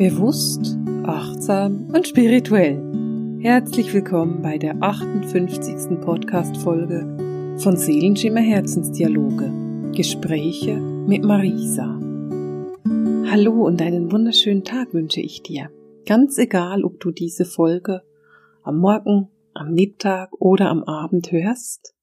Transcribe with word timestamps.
Bewusst, 0.00 0.78
achtsam 1.04 1.90
und 1.92 2.08
spirituell. 2.08 3.38
Herzlich 3.42 3.92
willkommen 3.92 4.40
bei 4.40 4.56
der 4.56 4.82
58. 4.82 6.00
Podcast-Folge 6.00 7.58
von 7.58 7.76
Seelenschimmer 7.76 8.40
Herzensdialoge. 8.40 9.92
Gespräche 9.94 10.78
mit 10.78 11.22
Marisa. 11.22 12.00
Hallo 13.30 13.66
und 13.66 13.82
einen 13.82 14.10
wunderschönen 14.10 14.64
Tag 14.64 14.94
wünsche 14.94 15.20
ich 15.20 15.42
dir. 15.42 15.70
Ganz 16.06 16.38
egal, 16.38 16.82
ob 16.82 16.98
du 17.00 17.10
diese 17.10 17.44
Folge 17.44 18.00
am 18.62 18.78
Morgen, 18.78 19.28
am 19.52 19.74
Mittag 19.74 20.32
oder 20.40 20.70
am 20.70 20.82
Abend 20.82 21.30
hörst. 21.30 21.94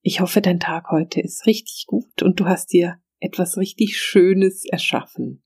Ich 0.00 0.22
hoffe, 0.22 0.40
dein 0.40 0.58
Tag 0.58 0.90
heute 0.90 1.20
ist 1.20 1.44
richtig 1.44 1.84
gut 1.86 2.22
und 2.22 2.40
du 2.40 2.46
hast 2.46 2.72
dir 2.72 2.96
etwas 3.18 3.58
richtig 3.58 3.98
Schönes 3.98 4.64
erschaffen. 4.64 5.42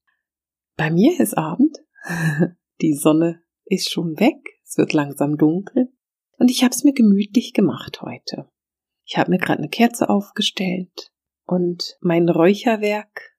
Bei 0.77 0.91
mir 0.91 1.19
ist 1.21 1.39
Abend, 1.39 1.79
die 2.81 2.95
Sonne 2.95 3.43
ist 3.65 3.91
schon 3.91 4.19
weg, 4.19 4.37
es 4.65 4.77
wird 4.77 4.93
langsam 4.93 5.37
dunkel 5.37 5.93
und 6.39 6.51
ich 6.51 6.65
habe 6.65 6.75
es 6.75 6.85
mir 6.85 6.93
gemütlich 6.93 7.53
gemacht 7.53 8.03
heute. 8.03 8.49
Ich 9.07 9.17
habe 9.17 9.31
mir 9.31 9.39
gerade 9.39 9.59
eine 9.59 9.69
Kerze 9.69 10.09
aufgestellt 10.09 11.13
und 11.47 11.97
mein 12.01 12.29
Räucherwerk 12.29 13.35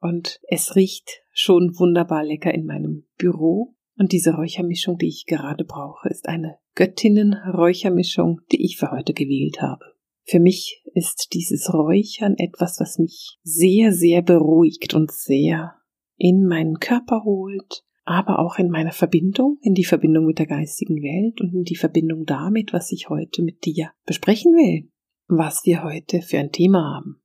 und 0.00 0.40
es 0.48 0.74
riecht 0.74 1.22
schon 1.30 1.78
wunderbar 1.78 2.24
lecker 2.24 2.52
in 2.52 2.66
meinem 2.66 3.06
Büro. 3.16 3.76
Und 3.96 4.12
diese 4.12 4.34
Räuchermischung, 4.34 4.98
die 4.98 5.08
ich 5.08 5.26
gerade 5.26 5.64
brauche, 5.64 6.08
ist 6.08 6.26
eine 6.26 6.58
Göttinnen-Räuchermischung, 6.74 8.40
die 8.50 8.64
ich 8.64 8.78
für 8.78 8.90
heute 8.90 9.12
gewählt 9.12 9.60
habe. 9.60 9.84
Für 10.24 10.40
mich 10.40 10.82
ist 10.94 11.28
dieses 11.34 11.72
Räuchern 11.72 12.34
etwas, 12.38 12.80
was 12.80 12.98
mich 12.98 13.38
sehr, 13.42 13.92
sehr 13.92 14.22
beruhigt 14.22 14.94
und 14.94 15.12
sehr 15.12 15.76
in 16.22 16.46
meinen 16.46 16.78
Körper 16.78 17.24
holt, 17.24 17.82
aber 18.04 18.38
auch 18.38 18.56
in 18.56 18.70
meiner 18.70 18.92
Verbindung, 18.92 19.58
in 19.60 19.74
die 19.74 19.84
Verbindung 19.84 20.24
mit 20.24 20.38
der 20.38 20.46
geistigen 20.46 21.02
Welt 21.02 21.40
und 21.40 21.52
in 21.52 21.64
die 21.64 21.74
Verbindung 21.74 22.26
damit, 22.26 22.72
was 22.72 22.92
ich 22.92 23.08
heute 23.08 23.42
mit 23.42 23.64
dir 23.64 23.90
besprechen 24.06 24.52
will, 24.52 24.88
was 25.26 25.62
wir 25.64 25.82
heute 25.82 26.22
für 26.22 26.38
ein 26.38 26.52
Thema 26.52 26.94
haben. 26.94 27.20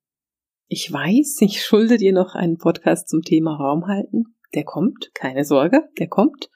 Ich 0.68 0.92
weiß, 0.92 1.38
ich 1.42 1.64
schulde 1.64 1.98
dir 1.98 2.12
noch 2.12 2.34
einen 2.34 2.58
Podcast 2.58 3.08
zum 3.08 3.22
Thema 3.22 3.56
Raum 3.56 3.86
halten. 3.86 4.36
Der 4.56 4.64
kommt, 4.64 5.12
keine 5.14 5.46
Sorge, 5.46 5.84
der 6.00 6.08
kommt. 6.08 6.50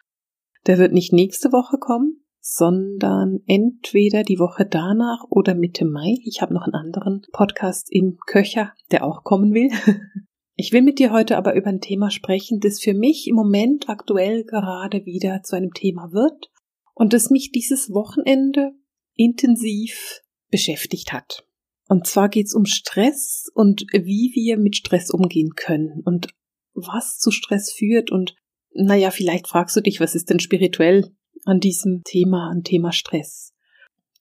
Der 0.66 0.80
wird 0.80 0.94
nicht 0.94 1.14
nächste 1.14 1.52
Woche 1.52 1.78
kommen, 1.78 2.26
sondern 2.40 3.42
entweder 3.46 4.24
die 4.24 4.40
Woche 4.40 4.66
danach 4.66 5.26
oder 5.30 5.54
Mitte 5.54 5.86
Mai. 5.86 6.16
Ich 6.24 6.42
habe 6.42 6.56
noch 6.56 6.64
einen 6.64 6.74
anderen 6.74 7.22
Podcast 7.34 7.92
im 7.92 8.18
Köcher, 8.26 8.74
der 8.90 9.06
auch 9.06 9.24
kommen 9.24 9.54
will. 9.54 9.70
Ich 10.62 10.72
will 10.72 10.84
mit 10.84 11.00
dir 11.00 11.12
heute 11.12 11.38
aber 11.38 11.56
über 11.56 11.70
ein 11.70 11.81
Thema 11.81 12.12
sprechen, 12.12 12.59
das 12.59 12.80
für 12.80 12.94
mich 12.94 13.28
im 13.28 13.34
Moment 13.34 13.90
aktuell 13.90 14.44
gerade 14.44 15.08
wieder 15.08 15.42
zu 15.42 15.56
einem 15.56 15.73
Thema 15.73 16.12
wird 16.12 16.52
und 16.94 17.14
das 17.14 17.31
mich 17.31 17.52
dieses 17.52 17.90
Wochenende 17.90 18.70
intensiv 19.16 20.22
beschäftigt 20.52 21.14
hat. 21.14 21.48
Und 21.90 22.06
zwar 22.06 22.30
geht 22.30 22.45
es 22.45 22.53
um 22.53 22.66
Stress 22.66 23.52
und 23.56 23.88
wie 23.92 24.34
wir 24.36 24.59
mit 24.59 24.76
Stress 24.76 25.09
umgehen 25.09 25.56
können 25.56 26.03
und 26.06 26.28
was 26.75 27.18
zu 27.18 27.31
Stress 27.31 27.73
führt 27.73 28.12
und 28.12 28.36
naja, 28.72 29.09
vielleicht 29.09 29.48
fragst 29.48 29.75
du 29.75 29.81
dich, 29.81 30.00
was 30.00 30.14
ist 30.14 30.30
denn 30.30 30.40
spirituell 30.40 31.09
an 31.44 31.59
diesem 31.59 32.03
Thema, 32.03 32.52
an 32.52 32.62
Thema 32.62 32.92
Stress? 32.92 33.56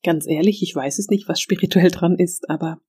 Ganz 0.02 0.27
ehrlich, 0.27 0.62
ich 0.62 0.75
weiß 0.75 1.00
es 1.00 1.08
nicht, 1.08 1.28
was 1.28 1.38
spirituell 1.38 1.91
dran 1.91 2.16
ist, 2.16 2.48
aber 2.48 2.80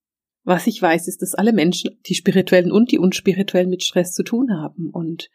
was 0.43 0.67
ich 0.67 0.81
weiß, 0.81 1.07
ist, 1.07 1.21
dass 1.21 1.35
alle 1.35 1.53
Menschen, 1.53 1.99
die 2.07 2.15
spirituellen 2.15 2.71
und 2.71 2.91
die 2.91 2.99
unspirituellen, 2.99 3.69
mit 3.69 3.83
Stress 3.83 4.13
zu 4.13 4.23
tun 4.23 4.51
haben. 4.51 4.89
Und 4.89 5.29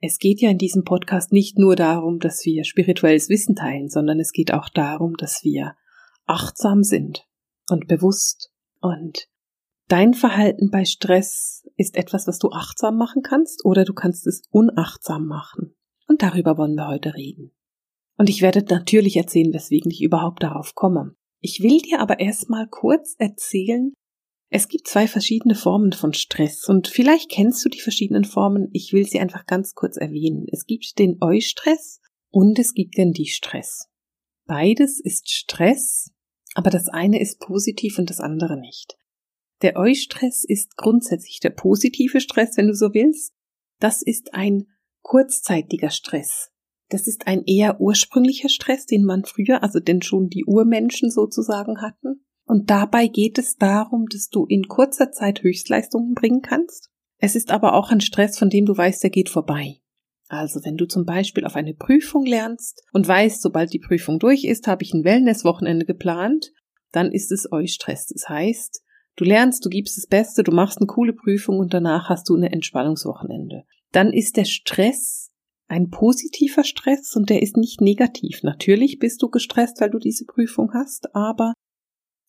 es 0.00 0.18
geht 0.18 0.40
ja 0.40 0.50
in 0.50 0.58
diesem 0.58 0.84
Podcast 0.84 1.32
nicht 1.32 1.58
nur 1.58 1.76
darum, 1.76 2.18
dass 2.18 2.44
wir 2.44 2.64
spirituelles 2.64 3.28
Wissen 3.28 3.56
teilen, 3.56 3.88
sondern 3.88 4.20
es 4.20 4.32
geht 4.32 4.52
auch 4.52 4.68
darum, 4.68 5.16
dass 5.16 5.42
wir 5.42 5.74
achtsam 6.26 6.82
sind 6.82 7.26
und 7.70 7.88
bewusst. 7.88 8.52
Und 8.80 9.28
dein 9.88 10.14
Verhalten 10.14 10.70
bei 10.70 10.84
Stress 10.84 11.66
ist 11.76 11.96
etwas, 11.96 12.26
was 12.26 12.38
du 12.38 12.50
achtsam 12.50 12.96
machen 12.96 13.22
kannst 13.22 13.64
oder 13.64 13.84
du 13.84 13.94
kannst 13.94 14.26
es 14.26 14.42
unachtsam 14.50 15.26
machen. 15.26 15.74
Und 16.06 16.22
darüber 16.22 16.56
wollen 16.56 16.74
wir 16.74 16.88
heute 16.88 17.14
reden. 17.14 17.52
Und 18.16 18.28
ich 18.28 18.42
werde 18.42 18.64
natürlich 18.68 19.16
erzählen, 19.16 19.52
weswegen 19.52 19.90
ich 19.90 20.02
überhaupt 20.02 20.42
darauf 20.42 20.74
komme. 20.74 21.14
Ich 21.40 21.62
will 21.62 21.78
dir 21.78 22.00
aber 22.00 22.18
erstmal 22.18 22.66
kurz 22.68 23.14
erzählen, 23.18 23.92
es 24.50 24.68
gibt 24.68 24.88
zwei 24.88 25.06
verschiedene 25.06 25.54
Formen 25.54 25.92
von 25.92 26.14
Stress 26.14 26.66
und 26.68 26.88
vielleicht 26.88 27.30
kennst 27.30 27.62
du 27.64 27.68
die 27.68 27.80
verschiedenen 27.80 28.24
Formen. 28.24 28.70
Ich 28.72 28.92
will 28.92 29.04
sie 29.04 29.20
einfach 29.20 29.44
ganz 29.44 29.74
kurz 29.74 29.96
erwähnen. 29.98 30.46
Es 30.50 30.64
gibt 30.64 30.98
den 30.98 31.18
Eustress 31.20 32.00
und 32.30 32.58
es 32.58 32.72
gibt 32.72 32.96
den 32.96 33.12
Die-Stress. 33.12 33.88
Beides 34.46 35.00
ist 35.00 35.30
Stress, 35.30 36.10
aber 36.54 36.70
das 36.70 36.88
eine 36.88 37.20
ist 37.20 37.40
positiv 37.40 37.98
und 37.98 38.08
das 38.08 38.20
andere 38.20 38.58
nicht. 38.58 38.96
Der 39.60 39.76
Eustress 39.76 40.44
ist 40.44 40.76
grundsätzlich 40.76 41.40
der 41.40 41.50
positive 41.50 42.20
Stress, 42.20 42.56
wenn 42.56 42.68
du 42.68 42.74
so 42.74 42.94
willst. 42.94 43.34
Das 43.80 44.02
ist 44.02 44.32
ein 44.32 44.68
kurzzeitiger 45.02 45.90
Stress. 45.90 46.50
Das 46.88 47.06
ist 47.06 47.26
ein 47.26 47.44
eher 47.44 47.80
ursprünglicher 47.80 48.48
Stress, 48.48 48.86
den 48.86 49.04
man 49.04 49.24
früher, 49.24 49.62
also 49.62 49.78
denn 49.78 50.00
schon 50.00 50.30
die 50.30 50.46
Urmenschen 50.46 51.10
sozusagen 51.10 51.82
hatten. 51.82 52.24
Und 52.48 52.70
dabei 52.70 53.08
geht 53.08 53.38
es 53.38 53.56
darum, 53.56 54.06
dass 54.10 54.30
du 54.30 54.46
in 54.46 54.68
kurzer 54.68 55.12
Zeit 55.12 55.42
Höchstleistungen 55.42 56.14
bringen 56.14 56.40
kannst. 56.40 56.88
Es 57.18 57.36
ist 57.36 57.50
aber 57.50 57.74
auch 57.74 57.90
ein 57.90 58.00
Stress, 58.00 58.38
von 58.38 58.48
dem 58.48 58.64
du 58.64 58.74
weißt, 58.74 59.02
der 59.02 59.10
geht 59.10 59.28
vorbei. 59.28 59.80
Also 60.28 60.60
wenn 60.64 60.76
du 60.78 60.86
zum 60.86 61.04
Beispiel 61.04 61.44
auf 61.44 61.56
eine 61.56 61.74
Prüfung 61.74 62.24
lernst 62.24 62.82
und 62.92 63.06
weißt, 63.06 63.42
sobald 63.42 63.72
die 63.74 63.78
Prüfung 63.78 64.18
durch 64.18 64.44
ist, 64.44 64.66
habe 64.66 64.82
ich 64.82 64.94
ein 64.94 65.04
Wellnesswochenende 65.04 65.84
geplant, 65.84 66.52
dann 66.90 67.12
ist 67.12 67.32
es 67.32 67.52
euch 67.52 67.74
Stress. 67.74 68.06
Das 68.06 68.30
heißt, 68.30 68.82
du 69.16 69.24
lernst, 69.24 69.64
du 69.66 69.68
gibst 69.68 69.98
das 69.98 70.06
Beste, 70.06 70.42
du 70.42 70.52
machst 70.52 70.78
eine 70.78 70.86
coole 70.86 71.12
Prüfung 71.12 71.58
und 71.58 71.74
danach 71.74 72.08
hast 72.08 72.30
du 72.30 72.34
eine 72.34 72.50
Entspannungswochenende. 72.50 73.64
Dann 73.92 74.12
ist 74.12 74.38
der 74.38 74.46
Stress 74.46 75.30
ein 75.66 75.90
positiver 75.90 76.64
Stress 76.64 77.14
und 77.14 77.28
der 77.28 77.42
ist 77.42 77.58
nicht 77.58 77.82
negativ. 77.82 78.42
Natürlich 78.42 78.98
bist 78.98 79.22
du 79.22 79.28
gestresst, 79.28 79.82
weil 79.82 79.90
du 79.90 79.98
diese 79.98 80.24
Prüfung 80.24 80.72
hast, 80.72 81.14
aber 81.14 81.52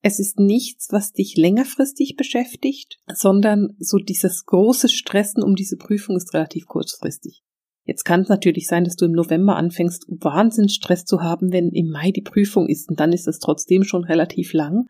es 0.02 0.20
ist 0.20 0.40
nichts, 0.40 0.88
was 0.92 1.12
dich 1.12 1.36
längerfristig 1.36 2.16
beschäftigt, 2.16 3.00
sondern 3.14 3.76
so 3.80 3.98
dieses 3.98 4.46
große 4.46 4.88
Stressen 4.88 5.44
um 5.44 5.56
diese 5.56 5.78
Prüfung 5.78 6.16
ist 6.16 6.34
relativ 6.34 6.68
kurzfristig. 6.68 7.44
Jetzt 7.84 8.06
kann 8.06 8.22
es 8.22 8.30
natürlich 8.30 8.68
sein, 8.68 8.84
dass 8.84 8.96
du 8.96 9.06
im 9.06 9.14
November 9.14 9.56
anfängst, 9.56 10.06
Wahnsinnsstress 10.10 11.06
zu 11.06 11.22
haben, 11.22 11.52
wenn 11.52 11.70
im 11.70 11.90
Mai 11.90 12.12
die 12.12 12.22
Prüfung 12.22 12.68
ist, 12.68 12.88
und 12.90 13.00
dann 13.00 13.12
ist 13.12 13.28
das 13.28 13.40
trotzdem 13.40 13.84
schon 13.84 14.04
relativ 14.04 14.54
lang. 14.54 14.86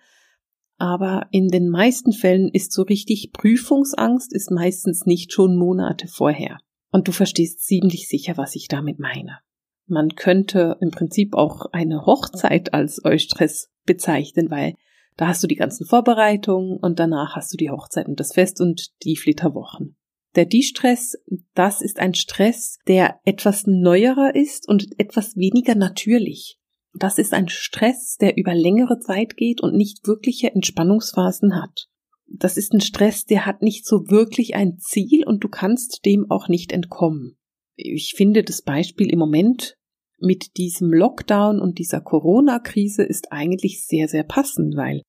Aber 0.77 1.27
in 1.31 1.47
den 1.47 1.69
meisten 1.69 2.11
Fällen 2.11 2.49
ist 2.49 2.71
so 2.71 2.83
richtig 2.83 3.31
Prüfungsangst 3.31 4.33
ist 4.33 4.51
meistens 4.51 5.05
nicht 5.05 5.33
schon 5.33 5.55
Monate 5.55 6.07
vorher. 6.07 6.59
Und 6.91 7.07
du 7.07 7.11
verstehst 7.11 7.65
ziemlich 7.65 8.07
sicher, 8.07 8.37
was 8.37 8.55
ich 8.55 8.67
damit 8.67 8.99
meine. 8.99 9.39
Man 9.87 10.15
könnte 10.15 10.77
im 10.81 10.91
Prinzip 10.91 11.35
auch 11.35 11.67
eine 11.71 12.05
Hochzeit 12.05 12.73
als 12.73 13.03
Eustress 13.03 13.69
bezeichnen, 13.85 14.51
weil 14.51 14.75
da 15.19 15.28
hast 15.28 15.44
du 15.44 15.47
die 15.47 15.56
ganzen 15.56 15.85
Vorbereitungen 15.85 16.78
und 16.78 16.97
danach 16.97 17.35
hast 17.35 17.52
du 17.52 17.57
die 17.57 17.69
Hochzeit 17.69 18.07
und 18.07 18.22
das 18.22 18.31
Fest 18.31 18.62
und 18.62 18.91
die 19.03 19.18
Flitterwochen. 19.18 19.97
Der 20.35 20.46
Die-Stress, 20.46 21.18
das 21.53 21.81
ist 21.81 22.00
ein 22.00 22.13
Stress, 22.13 22.78
der 22.88 23.19
etwas 23.25 23.66
neuerer 23.68 24.34
ist 24.34 24.66
und 24.69 24.88
etwas 24.97 25.35
weniger 25.35 25.75
natürlich. 25.75 26.57
Das 26.94 27.18
ist 27.18 27.34
ein 27.34 27.50
Stress, 27.50 28.16
der 28.16 28.38
über 28.38 28.56
längere 28.56 29.00
Zeit 29.00 29.35
geht 29.35 29.62
und 29.62 29.75
nicht 29.75 30.07
wirkliche 30.07 30.53
Entspannungsphasen 30.53 31.62
hat. 31.62 31.90
Das 32.28 32.56
ist 32.56 32.72
ein 32.72 32.80
Stress, 32.80 33.25
der 33.25 33.46
hat 33.46 33.62
nicht 33.62 33.86
so 33.86 34.07
wirklich 34.07 34.56
ein 34.56 34.78
Ziel 34.78 35.25
und 35.25 35.44
du 35.44 35.50
kannst 35.50 36.06
dem 36.06 36.27
auch 36.30 36.48
nicht 36.48 36.72
entkommen. 36.72 37.38
Ich 37.75 38.13
finde 38.15 38.44
das 38.44 38.62
Beispiel 38.62 39.12
im 39.12 39.19
Moment 39.19 39.75
mit 40.18 40.56
diesem 40.56 40.94
Lockdown 40.94 41.60
und 41.60 41.77
dieser 41.77 42.00
Corona-Krise 42.00 43.04
ist 43.04 43.33
eigentlich 43.33 43.86
sehr, 43.86 44.07
sehr 44.07 44.24
passend, 44.24 44.77
weil 44.77 45.01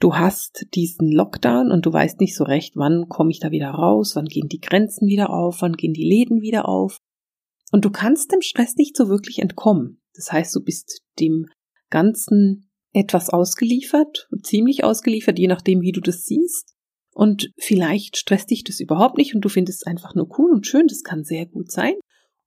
du 0.00 0.14
hast 0.16 0.66
diesen 0.74 1.12
Lockdown 1.12 1.70
und 1.70 1.86
du 1.86 1.92
weißt 1.92 2.20
nicht 2.20 2.34
so 2.34 2.44
recht, 2.44 2.74
wann 2.76 3.08
komme 3.08 3.30
ich 3.30 3.38
da 3.38 3.50
wieder 3.50 3.70
raus, 3.70 4.16
wann 4.16 4.24
gehen 4.24 4.48
die 4.48 4.60
Grenzen 4.60 5.06
wieder 5.06 5.30
auf, 5.30 5.62
wann 5.62 5.74
gehen 5.74 5.92
die 5.92 6.04
Läden 6.04 6.40
wieder 6.40 6.68
auf. 6.68 6.98
Und 7.70 7.84
du 7.84 7.90
kannst 7.90 8.32
dem 8.32 8.40
Stress 8.40 8.74
nicht 8.76 8.96
so 8.96 9.08
wirklich 9.08 9.38
entkommen. 9.38 10.00
Das 10.14 10.32
heißt, 10.32 10.54
du 10.56 10.60
bist 10.60 11.02
dem 11.20 11.46
Ganzen 11.90 12.70
etwas 12.92 13.30
ausgeliefert, 13.30 14.28
ziemlich 14.42 14.82
ausgeliefert, 14.82 15.38
je 15.38 15.46
nachdem, 15.46 15.80
wie 15.82 15.92
du 15.92 16.00
das 16.00 16.24
siehst. 16.24 16.74
Und 17.12 17.52
vielleicht 17.58 18.16
stresst 18.16 18.50
dich 18.50 18.64
das 18.64 18.80
überhaupt 18.80 19.18
nicht 19.18 19.34
und 19.34 19.42
du 19.42 19.48
findest 19.48 19.82
es 19.82 19.86
einfach 19.86 20.14
nur 20.14 20.38
cool 20.38 20.50
und 20.50 20.66
schön, 20.66 20.86
das 20.86 21.02
kann 21.02 21.24
sehr 21.24 21.46
gut 21.46 21.70
sein. 21.70 21.94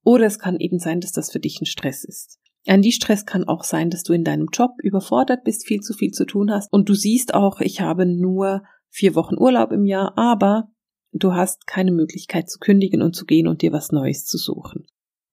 Oder 0.04 0.26
es 0.26 0.40
kann 0.40 0.60
eben 0.60 0.80
sein, 0.80 1.00
dass 1.00 1.12
das 1.12 1.32
für 1.32 1.40
dich 1.40 1.62
ein 1.62 1.66
Stress 1.66 2.04
ist. 2.04 2.40
Ein 2.66 2.82
Die-Stress 2.82 3.26
kann 3.26 3.44
auch 3.44 3.64
sein, 3.64 3.90
dass 3.90 4.04
du 4.04 4.14
in 4.14 4.24
deinem 4.24 4.48
Job 4.52 4.72
überfordert 4.82 5.44
bist, 5.44 5.66
viel 5.66 5.82
zu 5.82 5.94
viel 5.94 6.12
zu 6.12 6.26
tun 6.26 6.52
hast 6.52 6.72
und 6.72 6.88
du 6.88 6.94
siehst 6.94 7.34
auch, 7.34 7.60
ich 7.60 7.82
habe 7.82 8.06
nur 8.06 8.64
vier 8.90 9.16
Wochen 9.16 9.38
Urlaub 9.38 9.72
im 9.72 9.86
Jahr, 9.86 10.18
aber 10.18 10.70
du 11.12 11.34
hast 11.34 11.68
keine 11.68 11.92
Möglichkeit 11.92 12.50
zu 12.50 12.60
kündigen 12.60 13.02
und 13.02 13.16
zu 13.16 13.26
gehen 13.26 13.48
und 13.48 13.62
dir 13.62 13.74
was 13.74 13.92
Neues 13.92 14.26
zu 14.26 14.38
suchen. 14.38 14.86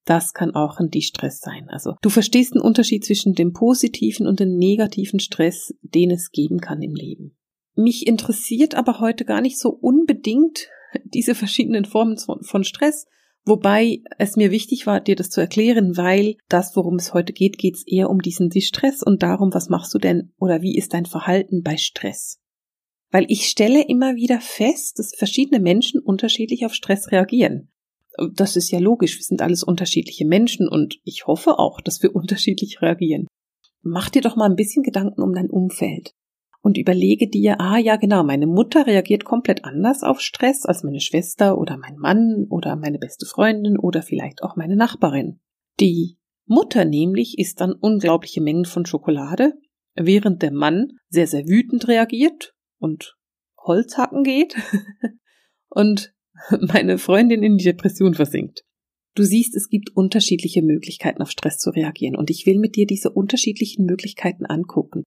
Das 0.04 0.32
kann 0.32 0.54
auch 0.54 0.78
ein 0.78 0.90
Distress 0.90 1.40
sein. 1.40 1.68
Also 1.68 1.94
du 2.02 2.10
verstehst 2.10 2.54
den 2.54 2.62
Unterschied 2.62 3.04
zwischen 3.04 3.34
dem 3.34 3.52
positiven 3.52 4.26
und 4.26 4.40
dem 4.40 4.56
negativen 4.56 5.20
Stress, 5.20 5.74
den 5.82 6.10
es 6.10 6.30
geben 6.32 6.58
kann 6.58 6.82
im 6.82 6.94
Leben. 6.94 7.36
Mich 7.76 8.06
interessiert 8.06 8.74
aber 8.74 8.98
heute 8.98 9.24
gar 9.24 9.40
nicht 9.40 9.58
so 9.58 9.68
unbedingt 9.68 10.68
diese 11.04 11.34
verschiedenen 11.34 11.84
Formen 11.84 12.18
von 12.18 12.64
Stress, 12.64 13.06
wobei 13.44 14.02
es 14.18 14.36
mir 14.36 14.50
wichtig 14.50 14.86
war, 14.86 15.00
dir 15.00 15.16
das 15.16 15.30
zu 15.30 15.40
erklären, 15.40 15.96
weil 15.96 16.36
das, 16.48 16.76
worum 16.76 16.96
es 16.96 17.14
heute 17.14 17.32
geht, 17.32 17.58
geht 17.58 17.76
es 17.76 17.86
eher 17.86 18.10
um 18.10 18.20
diesen 18.20 18.50
Stress 18.60 19.02
und 19.02 19.22
darum, 19.22 19.52
was 19.52 19.68
machst 19.68 19.92
du 19.94 19.98
denn 19.98 20.32
oder 20.38 20.62
wie 20.62 20.76
ist 20.76 20.94
dein 20.94 21.06
Verhalten 21.06 21.62
bei 21.62 21.76
Stress. 21.76 22.38
Weil 23.10 23.26
ich 23.28 23.46
stelle 23.46 23.86
immer 23.86 24.14
wieder 24.14 24.40
fest, 24.40 24.98
dass 24.98 25.14
verschiedene 25.16 25.60
Menschen 25.60 26.00
unterschiedlich 26.00 26.64
auf 26.64 26.74
Stress 26.74 27.10
reagieren. 27.10 27.70
Das 28.34 28.56
ist 28.56 28.70
ja 28.70 28.78
logisch, 28.78 29.16
wir 29.16 29.24
sind 29.24 29.42
alles 29.42 29.62
unterschiedliche 29.62 30.26
Menschen 30.26 30.68
und 30.68 30.98
ich 31.04 31.26
hoffe 31.26 31.58
auch, 31.58 31.80
dass 31.80 32.02
wir 32.02 32.14
unterschiedlich 32.14 32.82
reagieren. 32.82 33.26
Mach 33.82 34.10
dir 34.10 34.22
doch 34.22 34.36
mal 34.36 34.48
ein 34.48 34.56
bisschen 34.56 34.82
Gedanken 34.82 35.22
um 35.22 35.32
dein 35.32 35.50
Umfeld 35.50 36.12
und 36.62 36.78
überlege 36.78 37.28
dir, 37.28 37.60
ah 37.60 37.78
ja 37.78 37.96
genau, 37.96 38.22
meine 38.22 38.46
Mutter 38.46 38.86
reagiert 38.86 39.24
komplett 39.24 39.64
anders 39.64 40.02
auf 40.02 40.20
Stress 40.20 40.66
als 40.66 40.82
meine 40.82 41.00
Schwester 41.00 41.58
oder 41.58 41.78
mein 41.78 41.96
Mann 41.96 42.46
oder 42.50 42.76
meine 42.76 42.98
beste 42.98 43.26
Freundin 43.26 43.78
oder 43.78 44.02
vielleicht 44.02 44.42
auch 44.42 44.56
meine 44.56 44.76
Nachbarin. 44.76 45.40
Die 45.80 46.18
Mutter 46.46 46.84
nämlich 46.84 47.38
isst 47.38 47.60
dann 47.60 47.72
unglaubliche 47.72 48.42
Mengen 48.42 48.64
von 48.64 48.84
Schokolade, 48.84 49.54
während 49.94 50.42
der 50.42 50.52
Mann 50.52 50.92
sehr, 51.08 51.26
sehr 51.26 51.46
wütend 51.46 51.88
reagiert 51.88 52.54
und 52.78 53.16
Holzhacken 53.58 54.22
geht 54.22 54.56
und 55.68 56.12
meine 56.60 56.98
Freundin 56.98 57.42
in 57.42 57.56
die 57.56 57.64
Depression 57.64 58.14
versinkt. 58.14 58.64
Du 59.14 59.22
siehst, 59.22 59.56
es 59.56 59.68
gibt 59.68 59.90
unterschiedliche 59.94 60.62
Möglichkeiten 60.62 61.22
auf 61.22 61.30
Stress 61.30 61.58
zu 61.58 61.70
reagieren 61.70 62.16
und 62.16 62.30
ich 62.30 62.46
will 62.46 62.58
mit 62.58 62.76
dir 62.76 62.86
diese 62.86 63.10
unterschiedlichen 63.10 63.84
Möglichkeiten 63.84 64.46
angucken. 64.46 65.04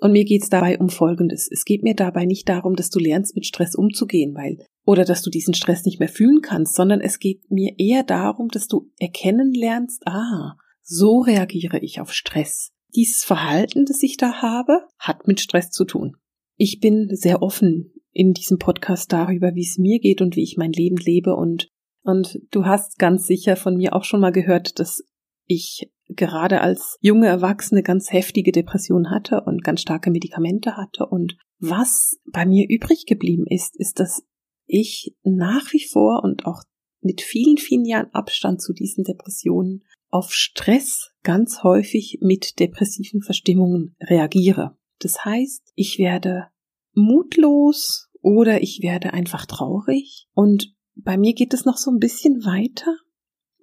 Und 0.00 0.12
mir 0.12 0.24
geht 0.24 0.42
es 0.42 0.50
dabei 0.50 0.78
um 0.78 0.88
Folgendes. 0.88 1.48
Es 1.50 1.64
geht 1.64 1.82
mir 1.82 1.94
dabei 1.94 2.24
nicht 2.24 2.48
darum, 2.48 2.76
dass 2.76 2.90
du 2.90 2.98
lernst, 2.98 3.34
mit 3.34 3.46
Stress 3.46 3.74
umzugehen, 3.74 4.34
weil, 4.34 4.58
oder 4.84 5.04
dass 5.04 5.22
du 5.22 5.30
diesen 5.30 5.54
Stress 5.54 5.84
nicht 5.84 6.00
mehr 6.00 6.08
fühlen 6.08 6.40
kannst, 6.42 6.74
sondern 6.74 7.00
es 7.00 7.18
geht 7.18 7.50
mir 7.50 7.74
eher 7.78 8.02
darum, 8.02 8.48
dass 8.48 8.66
du 8.66 8.90
erkennen 8.98 9.52
lernst, 9.52 10.06
ah, 10.06 10.56
so 10.82 11.20
reagiere 11.20 11.78
ich 11.78 12.00
auf 12.00 12.12
Stress. 12.12 12.72
Dieses 12.94 13.24
Verhalten, 13.24 13.86
das 13.86 14.02
ich 14.02 14.16
da 14.16 14.42
habe, 14.42 14.86
hat 14.98 15.26
mit 15.26 15.40
Stress 15.40 15.70
zu 15.70 15.84
tun. 15.84 16.16
Ich 16.56 16.80
bin 16.80 17.08
sehr 17.10 17.42
offen 17.42 17.92
in 18.12 18.32
diesem 18.32 18.58
Podcast 18.58 19.12
darüber, 19.12 19.54
wie 19.54 19.66
es 19.66 19.78
mir 19.78 19.98
geht 19.98 20.20
und 20.20 20.36
wie 20.36 20.42
ich 20.42 20.56
mein 20.56 20.72
Leben 20.72 20.96
lebe 20.96 21.34
und 21.34 21.68
und 22.04 22.38
du 22.50 22.66
hast 22.66 22.98
ganz 22.98 23.26
sicher 23.26 23.56
von 23.56 23.76
mir 23.76 23.94
auch 23.94 24.04
schon 24.04 24.20
mal 24.20 24.30
gehört, 24.30 24.78
dass 24.78 25.02
ich 25.46 25.90
gerade 26.08 26.60
als 26.60 26.98
junge 27.00 27.26
Erwachsene 27.26 27.82
ganz 27.82 28.12
heftige 28.12 28.52
Depressionen 28.52 29.10
hatte 29.10 29.42
und 29.42 29.64
ganz 29.64 29.80
starke 29.80 30.10
Medikamente 30.10 30.76
hatte. 30.76 31.06
Und 31.06 31.36
was 31.58 32.18
bei 32.30 32.46
mir 32.46 32.66
übrig 32.68 33.06
geblieben 33.06 33.46
ist, 33.48 33.76
ist, 33.76 34.00
dass 34.00 34.22
ich 34.66 35.16
nach 35.22 35.72
wie 35.72 35.84
vor 35.84 36.22
und 36.22 36.46
auch 36.46 36.62
mit 37.00 37.20
vielen, 37.20 37.58
vielen 37.58 37.84
Jahren 37.84 38.12
Abstand 38.12 38.62
zu 38.62 38.72
diesen 38.72 39.04
Depressionen 39.04 39.84
auf 40.10 40.32
Stress 40.32 41.10
ganz 41.22 41.62
häufig 41.62 42.18
mit 42.20 42.58
depressiven 42.60 43.20
Verstimmungen 43.20 43.96
reagiere. 44.00 44.76
Das 45.00 45.24
heißt, 45.24 45.72
ich 45.74 45.98
werde 45.98 46.48
mutlos 46.94 48.08
oder 48.20 48.62
ich 48.62 48.80
werde 48.82 49.12
einfach 49.12 49.44
traurig 49.44 50.28
und 50.32 50.74
bei 50.94 51.18
mir 51.18 51.34
geht 51.34 51.52
es 51.52 51.64
noch 51.64 51.76
so 51.76 51.90
ein 51.90 51.98
bisschen 51.98 52.44
weiter 52.44 52.96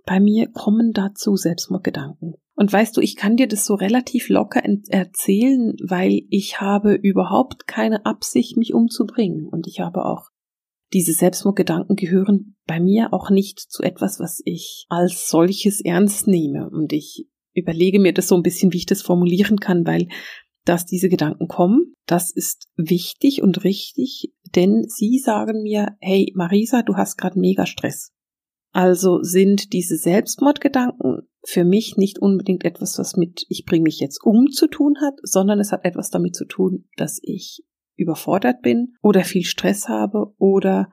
bei 0.05 0.19
mir 0.19 0.49
kommen 0.51 0.93
dazu 0.93 1.35
Selbstmordgedanken. 1.35 2.35
Und 2.55 2.71
weißt 2.71 2.95
du, 2.95 3.01
ich 3.01 3.15
kann 3.15 3.37
dir 3.37 3.47
das 3.47 3.65
so 3.65 3.75
relativ 3.75 4.29
locker 4.29 4.61
erzählen, 4.89 5.75
weil 5.83 6.21
ich 6.29 6.61
habe 6.61 6.93
überhaupt 6.93 7.67
keine 7.67 8.05
Absicht, 8.05 8.57
mich 8.57 8.73
umzubringen. 8.73 9.47
Und 9.47 9.67
ich 9.67 9.79
habe 9.79 10.05
auch 10.05 10.29
diese 10.93 11.13
Selbstmordgedanken 11.13 11.95
gehören 11.95 12.55
bei 12.67 12.79
mir 12.79 13.13
auch 13.13 13.29
nicht 13.29 13.59
zu 13.59 13.81
etwas, 13.81 14.19
was 14.19 14.41
ich 14.45 14.85
als 14.89 15.29
solches 15.29 15.81
ernst 15.81 16.27
nehme. 16.27 16.69
Und 16.69 16.93
ich 16.93 17.27
überlege 17.53 17.99
mir 17.99 18.13
das 18.13 18.27
so 18.27 18.35
ein 18.35 18.43
bisschen, 18.43 18.73
wie 18.73 18.77
ich 18.77 18.85
das 18.85 19.01
formulieren 19.01 19.59
kann, 19.59 19.85
weil 19.85 20.07
dass 20.63 20.85
diese 20.85 21.09
Gedanken 21.09 21.47
kommen, 21.47 21.95
das 22.05 22.31
ist 22.31 22.67
wichtig 22.75 23.41
und 23.41 23.63
richtig, 23.63 24.31
denn 24.55 24.83
sie 24.87 25.17
sagen 25.17 25.63
mir, 25.63 25.97
hey 25.99 26.31
Marisa, 26.35 26.83
du 26.83 26.97
hast 26.97 27.17
gerade 27.17 27.39
mega 27.39 27.65
Stress. 27.65 28.11
Also 28.71 29.21
sind 29.21 29.73
diese 29.73 29.97
Selbstmordgedanken 29.97 31.27
für 31.43 31.63
mich 31.63 31.97
nicht 31.97 32.19
unbedingt 32.19 32.63
etwas, 32.63 32.97
was 32.99 33.17
mit 33.17 33.45
ich 33.49 33.65
bringe 33.65 33.83
mich 33.83 33.99
jetzt 33.99 34.23
um 34.23 34.47
zu 34.51 34.67
tun 34.67 34.95
hat, 35.01 35.15
sondern 35.23 35.59
es 35.59 35.71
hat 35.71 35.85
etwas 35.85 36.09
damit 36.09 36.35
zu 36.35 36.45
tun, 36.45 36.85
dass 36.97 37.19
ich 37.21 37.63
überfordert 37.95 38.61
bin 38.61 38.95
oder 39.01 39.23
viel 39.23 39.43
Stress 39.43 39.89
habe 39.89 40.33
oder 40.37 40.89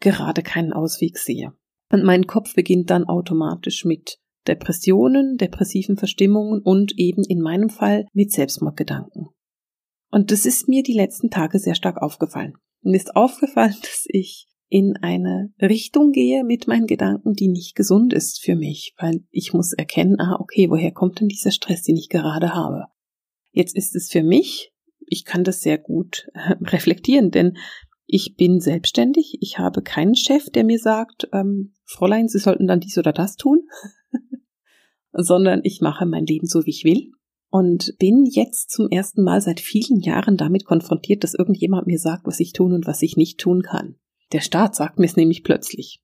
gerade 0.00 0.42
keinen 0.42 0.72
Ausweg 0.72 1.18
sehe. 1.18 1.52
Und 1.90 2.04
mein 2.04 2.26
Kopf 2.26 2.54
beginnt 2.54 2.90
dann 2.90 3.04
automatisch 3.04 3.84
mit 3.84 4.18
Depressionen, 4.46 5.36
depressiven 5.36 5.96
Verstimmungen 5.96 6.60
und 6.62 6.98
eben 6.98 7.22
in 7.24 7.40
meinem 7.40 7.68
Fall 7.68 8.06
mit 8.12 8.32
Selbstmordgedanken. 8.32 9.28
Und 10.10 10.30
das 10.30 10.46
ist 10.46 10.68
mir 10.68 10.82
die 10.82 10.94
letzten 10.94 11.30
Tage 11.30 11.58
sehr 11.58 11.74
stark 11.74 12.00
aufgefallen. 12.00 12.54
Mir 12.82 12.96
ist 12.96 13.16
aufgefallen, 13.16 13.76
dass 13.80 14.04
ich 14.08 14.46
in 14.68 14.96
eine 14.96 15.52
Richtung 15.60 16.12
gehe 16.12 16.44
mit 16.44 16.68
meinen 16.68 16.86
Gedanken, 16.86 17.32
die 17.32 17.48
nicht 17.48 17.74
gesund 17.74 18.12
ist 18.12 18.40
für 18.40 18.54
mich, 18.54 18.94
weil 18.98 19.24
ich 19.30 19.52
muss 19.52 19.72
erkennen, 19.72 20.20
ah, 20.20 20.36
okay, 20.40 20.68
woher 20.68 20.92
kommt 20.92 21.20
denn 21.20 21.28
dieser 21.28 21.50
Stress, 21.50 21.82
den 21.82 21.96
ich 21.96 22.08
gerade 22.08 22.54
habe? 22.54 22.86
Jetzt 23.50 23.74
ist 23.74 23.96
es 23.96 24.10
für 24.10 24.22
mich, 24.22 24.72
ich 25.06 25.24
kann 25.24 25.42
das 25.42 25.60
sehr 25.60 25.78
gut 25.78 26.28
äh, 26.34 26.54
reflektieren, 26.60 27.30
denn 27.30 27.56
ich 28.06 28.36
bin 28.36 28.60
selbstständig, 28.60 29.38
ich 29.40 29.58
habe 29.58 29.82
keinen 29.82 30.14
Chef, 30.14 30.50
der 30.50 30.64
mir 30.64 30.78
sagt, 30.78 31.28
ähm, 31.32 31.74
Fräulein, 31.84 32.28
Sie 32.28 32.38
sollten 32.38 32.66
dann 32.66 32.80
dies 32.80 32.96
oder 32.98 33.12
das 33.12 33.36
tun, 33.36 33.68
sondern 35.12 35.60
ich 35.64 35.80
mache 35.80 36.06
mein 36.06 36.26
Leben 36.26 36.46
so, 36.46 36.64
wie 36.64 36.70
ich 36.70 36.84
will 36.84 37.12
und 37.50 37.94
bin 37.98 38.24
jetzt 38.26 38.70
zum 38.70 38.88
ersten 38.90 39.22
Mal 39.22 39.40
seit 39.40 39.60
vielen 39.60 40.00
Jahren 40.00 40.36
damit 40.36 40.64
konfrontiert, 40.64 41.24
dass 41.24 41.34
irgendjemand 41.34 41.86
mir 41.86 41.98
sagt, 41.98 42.26
was 42.26 42.40
ich 42.40 42.52
tun 42.52 42.72
und 42.72 42.86
was 42.86 43.02
ich 43.02 43.16
nicht 43.16 43.38
tun 43.38 43.62
kann. 43.62 43.96
Der 44.32 44.40
Staat 44.40 44.74
sagt 44.74 44.98
mir 44.98 45.06
es 45.06 45.16
nämlich 45.16 45.42
plötzlich. 45.42 46.00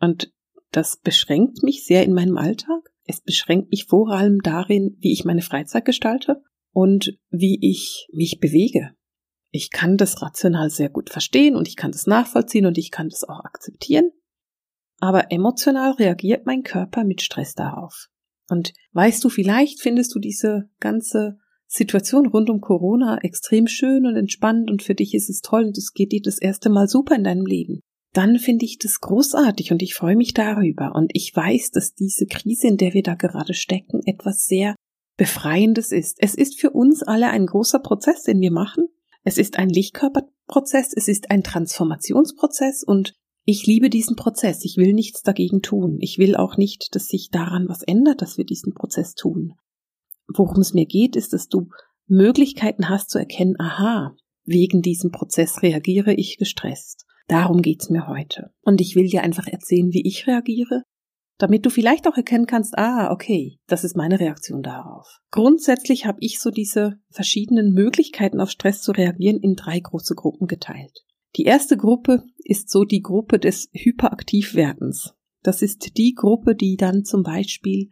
Und 0.00 0.32
das 0.70 0.98
beschränkt 0.98 1.62
mich 1.62 1.84
sehr 1.84 2.04
in 2.04 2.12
meinem 2.12 2.36
Alltag. 2.36 2.90
Es 3.04 3.20
beschränkt 3.20 3.70
mich 3.70 3.86
vor 3.86 4.10
allem 4.10 4.40
darin, 4.42 4.96
wie 5.00 5.12
ich 5.12 5.24
meine 5.24 5.42
Freizeit 5.42 5.84
gestalte 5.84 6.42
und 6.72 7.18
wie 7.30 7.58
ich 7.60 8.08
mich 8.12 8.38
bewege. 8.38 8.90
Ich 9.50 9.70
kann 9.70 9.96
das 9.96 10.20
rational 10.20 10.68
sehr 10.68 10.90
gut 10.90 11.08
verstehen 11.08 11.56
und 11.56 11.68
ich 11.68 11.76
kann 11.76 11.90
das 11.90 12.06
nachvollziehen 12.06 12.66
und 12.66 12.76
ich 12.76 12.90
kann 12.90 13.08
das 13.08 13.24
auch 13.24 13.40
akzeptieren. 13.40 14.10
Aber 15.00 15.32
emotional 15.32 15.92
reagiert 15.92 16.44
mein 16.44 16.62
Körper 16.62 17.04
mit 17.04 17.22
Stress 17.22 17.54
darauf. 17.54 18.08
Und 18.48 18.72
weißt 18.92 19.22
du, 19.24 19.28
vielleicht 19.28 19.80
findest 19.80 20.14
du 20.14 20.18
diese 20.18 20.68
ganze 20.80 21.38
Situation 21.68 22.26
rund 22.26 22.48
um 22.48 22.60
Corona 22.60 23.18
extrem 23.22 23.66
schön 23.66 24.06
und 24.06 24.16
entspannt 24.16 24.70
und 24.70 24.82
für 24.82 24.94
dich 24.94 25.14
ist 25.14 25.28
es 25.28 25.42
toll 25.42 25.66
und 25.66 25.76
es 25.76 25.92
geht 25.92 26.12
dir 26.12 26.22
das 26.22 26.38
erste 26.38 26.70
Mal 26.70 26.88
super 26.88 27.14
in 27.14 27.24
deinem 27.24 27.44
Leben, 27.44 27.80
dann 28.14 28.38
finde 28.38 28.64
ich 28.64 28.78
das 28.78 29.00
großartig 29.00 29.70
und 29.70 29.82
ich 29.82 29.94
freue 29.94 30.16
mich 30.16 30.32
darüber. 30.32 30.94
Und 30.94 31.10
ich 31.14 31.34
weiß, 31.34 31.70
dass 31.70 31.94
diese 31.94 32.26
Krise, 32.26 32.68
in 32.68 32.78
der 32.78 32.94
wir 32.94 33.02
da 33.02 33.14
gerade 33.14 33.52
stecken, 33.52 34.00
etwas 34.06 34.46
sehr 34.46 34.74
Befreiendes 35.18 35.92
ist. 35.92 36.16
Es 36.20 36.34
ist 36.34 36.58
für 36.58 36.70
uns 36.70 37.02
alle 37.02 37.28
ein 37.30 37.46
großer 37.46 37.80
Prozess, 37.80 38.22
den 38.22 38.40
wir 38.40 38.52
machen. 38.52 38.86
Es 39.24 39.36
ist 39.36 39.58
ein 39.58 39.68
Lichtkörperprozess, 39.68 40.92
es 40.96 41.08
ist 41.08 41.30
ein 41.30 41.42
Transformationsprozess 41.42 42.82
und 42.82 43.12
ich 43.44 43.66
liebe 43.66 43.90
diesen 43.90 44.16
Prozess. 44.16 44.64
Ich 44.64 44.76
will 44.76 44.94
nichts 44.94 45.22
dagegen 45.22 45.60
tun. 45.60 45.98
Ich 46.00 46.18
will 46.18 46.36
auch 46.36 46.56
nicht, 46.56 46.94
dass 46.94 47.08
sich 47.08 47.30
daran 47.30 47.68
was 47.68 47.82
ändert, 47.82 48.22
dass 48.22 48.38
wir 48.38 48.44
diesen 48.44 48.74
Prozess 48.74 49.14
tun 49.14 49.54
worum 50.28 50.60
es 50.60 50.74
mir 50.74 50.86
geht, 50.86 51.16
ist, 51.16 51.32
dass 51.32 51.48
du 51.48 51.68
Möglichkeiten 52.06 52.88
hast 52.88 53.10
zu 53.10 53.18
erkennen, 53.18 53.56
aha, 53.58 54.14
wegen 54.44 54.82
diesem 54.82 55.10
Prozess 55.10 55.62
reagiere 55.62 56.14
ich 56.14 56.38
gestresst. 56.38 57.04
Darum 57.26 57.60
geht's 57.60 57.90
mir 57.90 58.08
heute. 58.08 58.50
Und 58.62 58.80
ich 58.80 58.96
will 58.96 59.08
dir 59.08 59.22
einfach 59.22 59.46
erzählen, 59.46 59.92
wie 59.92 60.06
ich 60.06 60.26
reagiere, 60.26 60.84
damit 61.36 61.66
du 61.66 61.70
vielleicht 61.70 62.08
auch 62.08 62.16
erkennen 62.16 62.46
kannst, 62.46 62.76
ah, 62.78 63.12
okay, 63.12 63.58
das 63.66 63.84
ist 63.84 63.96
meine 63.96 64.18
Reaktion 64.18 64.62
darauf. 64.62 65.20
Grundsätzlich 65.30 66.06
habe 66.06 66.18
ich 66.20 66.40
so 66.40 66.50
diese 66.50 66.94
verschiedenen 67.10 67.72
Möglichkeiten 67.72 68.40
auf 68.40 68.50
Stress 68.50 68.82
zu 68.82 68.92
reagieren 68.92 69.38
in 69.38 69.54
drei 69.54 69.78
große 69.78 70.14
Gruppen 70.14 70.46
geteilt. 70.48 71.04
Die 71.36 71.44
erste 71.44 71.76
Gruppe 71.76 72.24
ist 72.38 72.70
so 72.70 72.84
die 72.84 73.02
Gruppe 73.02 73.38
des 73.38 73.68
Hyperaktivwerdens. 73.72 75.14
Das 75.42 75.62
ist 75.62 75.96
die 75.96 76.14
Gruppe, 76.14 76.56
die 76.56 76.76
dann 76.76 77.04
zum 77.04 77.22
Beispiel 77.22 77.90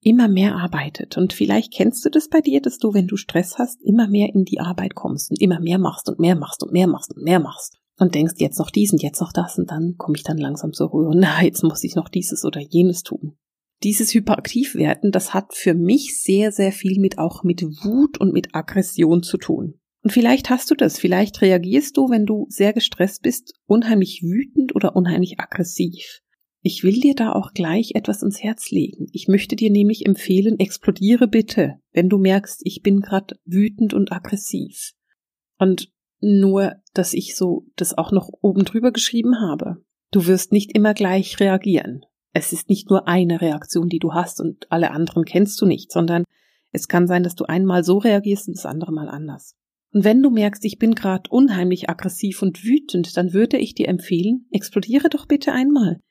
immer 0.00 0.28
mehr 0.28 0.56
arbeitet. 0.56 1.16
Und 1.16 1.32
vielleicht 1.32 1.72
kennst 1.72 2.04
du 2.04 2.10
das 2.10 2.28
bei 2.28 2.40
dir, 2.40 2.60
dass 2.60 2.78
du, 2.78 2.94
wenn 2.94 3.06
du 3.06 3.16
Stress 3.16 3.58
hast, 3.58 3.82
immer 3.82 4.08
mehr 4.08 4.28
in 4.34 4.44
die 4.44 4.60
Arbeit 4.60 4.94
kommst 4.94 5.30
und 5.30 5.40
immer 5.40 5.60
mehr 5.60 5.78
machst 5.78 6.08
und 6.08 6.18
mehr 6.18 6.36
machst 6.36 6.62
und 6.62 6.72
mehr 6.72 6.86
machst 6.86 7.14
und 7.14 7.22
mehr 7.22 7.40
machst. 7.40 7.76
Und 7.98 8.14
denkst 8.14 8.34
jetzt 8.38 8.58
noch 8.58 8.70
dies 8.70 8.92
und 8.92 9.02
jetzt 9.02 9.20
noch 9.20 9.32
das 9.32 9.58
und 9.58 9.70
dann 9.70 9.96
komme 9.98 10.16
ich 10.16 10.22
dann 10.22 10.38
langsam 10.38 10.72
zur 10.72 10.88
Ruhe 10.88 11.08
und 11.08 11.18
na, 11.20 11.42
jetzt 11.42 11.64
muss 11.64 11.82
ich 11.82 11.96
noch 11.96 12.08
dieses 12.08 12.44
oder 12.44 12.60
jenes 12.60 13.02
tun. 13.02 13.36
dieses 13.82 14.12
Hyperaktivwerden, 14.14 15.12
das 15.12 15.34
hat 15.34 15.54
für 15.54 15.74
mich 15.74 16.20
sehr, 16.22 16.52
sehr 16.52 16.72
viel 16.72 17.00
mit 17.00 17.18
auch 17.18 17.44
mit 17.44 17.62
Wut 17.62 18.18
und 18.18 18.32
mit 18.32 18.54
Aggression 18.54 19.22
zu 19.22 19.36
tun. 19.36 19.80
Und 20.02 20.10
vielleicht 20.12 20.48
hast 20.50 20.70
du 20.70 20.74
das, 20.74 20.98
vielleicht 20.98 21.42
reagierst 21.42 21.96
du, 21.96 22.08
wenn 22.08 22.24
du 22.24 22.46
sehr 22.48 22.72
gestresst 22.72 23.22
bist, 23.22 23.54
unheimlich 23.66 24.22
wütend 24.22 24.74
oder 24.74 24.96
unheimlich 24.96 25.40
aggressiv. 25.40 26.20
Ich 26.68 26.84
will 26.84 27.00
dir 27.00 27.14
da 27.14 27.32
auch 27.32 27.54
gleich 27.54 27.92
etwas 27.94 28.22
ins 28.22 28.42
Herz 28.42 28.70
legen. 28.70 29.06
Ich 29.12 29.26
möchte 29.26 29.56
dir 29.56 29.70
nämlich 29.70 30.04
empfehlen, 30.04 30.60
explodiere 30.60 31.26
bitte, 31.26 31.80
wenn 31.94 32.10
du 32.10 32.18
merkst, 32.18 32.60
ich 32.62 32.82
bin 32.82 33.00
gerade 33.00 33.38
wütend 33.46 33.94
und 33.94 34.12
aggressiv. 34.12 34.92
Und 35.58 35.90
nur, 36.20 36.74
dass 36.92 37.14
ich 37.14 37.36
so 37.36 37.64
das 37.76 37.96
auch 37.96 38.12
noch 38.12 38.28
oben 38.42 38.66
drüber 38.66 38.92
geschrieben 38.92 39.40
habe. 39.40 39.82
Du 40.10 40.26
wirst 40.26 40.52
nicht 40.52 40.76
immer 40.76 40.92
gleich 40.92 41.40
reagieren. 41.40 42.04
Es 42.34 42.52
ist 42.52 42.68
nicht 42.68 42.90
nur 42.90 43.08
eine 43.08 43.40
Reaktion, 43.40 43.88
die 43.88 43.98
du 43.98 44.12
hast 44.12 44.38
und 44.38 44.70
alle 44.70 44.90
anderen 44.90 45.24
kennst 45.24 45.58
du 45.62 45.64
nicht, 45.64 45.90
sondern 45.90 46.24
es 46.70 46.86
kann 46.86 47.06
sein, 47.06 47.22
dass 47.22 47.34
du 47.34 47.44
einmal 47.44 47.82
so 47.82 47.96
reagierst 47.96 48.46
und 48.46 48.58
das 48.58 48.66
andere 48.66 48.92
mal 48.92 49.08
anders. 49.08 49.54
Und 49.94 50.04
wenn 50.04 50.22
du 50.22 50.28
merkst, 50.28 50.66
ich 50.66 50.78
bin 50.78 50.94
gerade 50.94 51.30
unheimlich 51.30 51.88
aggressiv 51.88 52.42
und 52.42 52.62
wütend, 52.62 53.16
dann 53.16 53.32
würde 53.32 53.56
ich 53.56 53.74
dir 53.74 53.88
empfehlen, 53.88 54.46
explodiere 54.50 55.08
doch 55.08 55.24
bitte 55.24 55.52
einmal. 55.52 56.02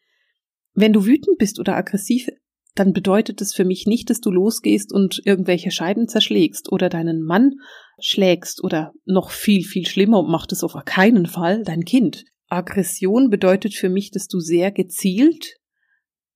Wenn 0.79 0.93
du 0.93 1.07
wütend 1.07 1.39
bist 1.39 1.60
oder 1.60 1.75
aggressiv, 1.75 2.29
dann 2.75 2.93
bedeutet 2.93 3.41
es 3.41 3.55
für 3.55 3.65
mich 3.65 3.88
nicht, 3.88 4.12
dass 4.12 4.22
du 4.22 4.29
losgehst 4.29 4.93
und 4.93 5.19
irgendwelche 5.25 5.72
Scheiben 5.72 6.07
zerschlägst 6.07 6.72
oder 6.72 6.88
deinen 6.88 7.24
Mann 7.24 7.53
schlägst 8.00 8.63
oder 8.63 8.93
noch 9.03 9.31
viel, 9.31 9.63
viel 9.63 9.88
schlimmer 9.88 10.19
und 10.19 10.29
macht 10.29 10.51
es 10.51 10.63
auf 10.63 10.75
keinen 10.86 11.25
Fall 11.25 11.63
dein 11.63 11.84
Kind. 11.84 12.25
Aggression 12.48 13.31
bedeutet 13.31 13.74
für 13.74 13.89
mich, 13.89 14.12
dass 14.12 14.27
du 14.27 14.39
sehr 14.39 14.72
gezielt 14.72 15.55